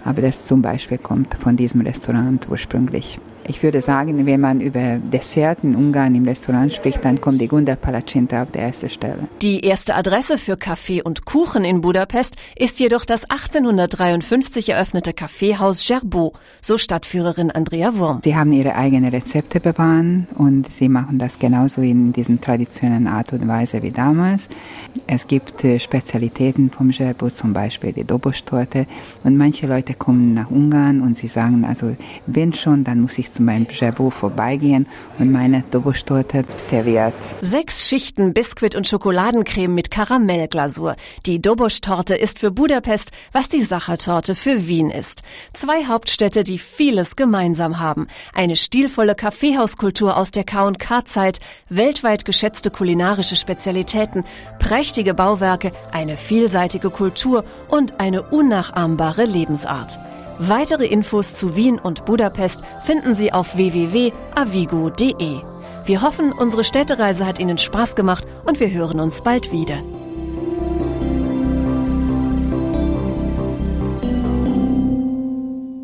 aber 0.05 0.21
das 0.21 0.45
zum 0.45 0.61
Beispiel 0.61 0.97
kommt 0.97 1.33
von 1.35 1.57
diesem 1.57 1.81
Restaurant 1.81 2.47
ursprünglich. 2.49 3.19
Ich 3.49 3.63
würde 3.63 3.81
sagen, 3.81 4.27
wenn 4.27 4.39
man 4.39 4.61
über 4.61 4.97
Dessert 4.97 5.63
in 5.63 5.75
Ungarn 5.75 6.13
im 6.13 6.23
Restaurant 6.23 6.71
spricht, 6.71 7.03
dann 7.03 7.19
kommt 7.19 7.41
die 7.41 7.47
Gunda 7.47 7.75
Palacinta 7.75 8.43
auf 8.43 8.51
der 8.51 8.61
ersten 8.61 8.89
Stelle. 8.89 9.27
Die 9.41 9.61
erste 9.61 9.95
Adresse 9.95 10.37
für 10.37 10.55
Kaffee 10.55 11.01
und 11.01 11.25
Kuchen 11.25 11.65
in 11.65 11.81
Budapest 11.81 12.35
ist 12.55 12.79
jedoch 12.79 13.05
das 13.05 13.27
1853 13.27 14.69
eröffnete 14.69 15.13
Kaffeehaus 15.13 15.87
Gerbeau, 15.87 16.33
so 16.61 16.77
Stadtführerin 16.77 17.49
Andrea 17.49 17.97
Wurm. 17.97 18.21
Sie 18.23 18.35
haben 18.35 18.51
ihre 18.51 18.75
eigenen 18.75 19.09
Rezepte 19.09 19.59
bewahren 19.59 20.27
und 20.35 20.71
sie 20.71 20.87
machen 20.87 21.17
das 21.17 21.39
genauso 21.39 21.81
in 21.81 22.13
diesem 22.13 22.39
traditionellen 22.39 23.07
Art 23.07 23.33
und 23.33 23.47
Weise 23.47 23.81
wie 23.81 23.89
damals. 23.91 24.47
Es 25.07 25.25
gibt 25.25 25.63
äh, 25.63 25.79
Spezialitäten 25.79 26.69
vom 26.69 26.91
Gerbeau, 26.91 27.31
zum 27.31 27.53
Beispiel 27.53 27.93
die 27.93 28.03
Dobostorte 28.03 28.85
und 29.23 29.37
manche 29.37 29.65
Leute 29.65 29.95
kommen 29.95 30.35
nach 30.35 30.51
Ungarn 30.51 31.01
und 31.01 31.17
sie 31.17 31.27
sagen, 31.27 31.65
also 31.65 31.95
wenn 32.27 32.53
schon, 32.53 32.83
dann 32.83 33.01
muss 33.01 33.17
ich 33.17 33.38
mussten 33.39 33.45
beim 33.45 33.67
Jabot 33.69 34.13
vorbeigehen 34.13 34.87
und 35.17 35.31
meine 35.31 35.63
Dobosch-Torte 35.71 36.45
serviert. 36.57 37.13
Sechs 37.41 37.87
Schichten 37.87 38.33
Biskuit 38.33 38.75
und 38.75 38.87
Schokoladencreme 38.87 39.73
mit 39.73 39.91
Karamellglasur. 39.91 40.95
Die 41.25 41.41
Dobosch-Torte 41.41 42.15
ist 42.15 42.39
für 42.39 42.51
Budapest, 42.51 43.11
was 43.31 43.49
die 43.49 43.63
Sachertorte 43.63 44.35
für 44.35 44.67
Wien 44.67 44.89
ist. 44.89 45.23
Zwei 45.53 45.85
Hauptstädte, 45.85 46.43
die 46.43 46.59
vieles 46.59 47.15
gemeinsam 47.15 47.79
haben. 47.79 48.07
Eine 48.33 48.55
stilvolle 48.55 49.15
Kaffeehauskultur 49.15 50.17
aus 50.17 50.31
der 50.31 50.43
K&K-Zeit, 50.43 51.39
weltweit 51.69 52.25
geschätzte 52.25 52.71
kulinarische 52.71 53.35
Spezialitäten, 53.35 54.23
prächtige 54.59 55.13
Bauwerke, 55.13 55.71
eine 55.91 56.17
vielseitige 56.17 56.89
Kultur 56.89 57.43
und 57.69 57.99
eine 57.99 58.23
unnachahmbare 58.23 59.25
Lebensart. 59.25 59.99
Weitere 60.41 60.85
Infos 60.85 61.35
zu 61.35 61.57
Wien 61.57 61.77
und 61.79 62.05
Budapest 62.05 62.61
finden 62.81 63.13
Sie 63.13 63.33
auf 63.33 63.57
www.avigo.de. 63.57 65.41
Wir 65.83 66.01
hoffen, 66.01 66.31
unsere 66.31 66.63
Städtereise 66.63 67.25
hat 67.25 67.39
Ihnen 67.39 67.57
Spaß 67.57 67.93
gemacht 67.93 68.25
und 68.45 68.61
wir 68.61 68.71
hören 68.71 69.01
uns 69.01 69.21
bald 69.21 69.51
wieder. 69.51 69.83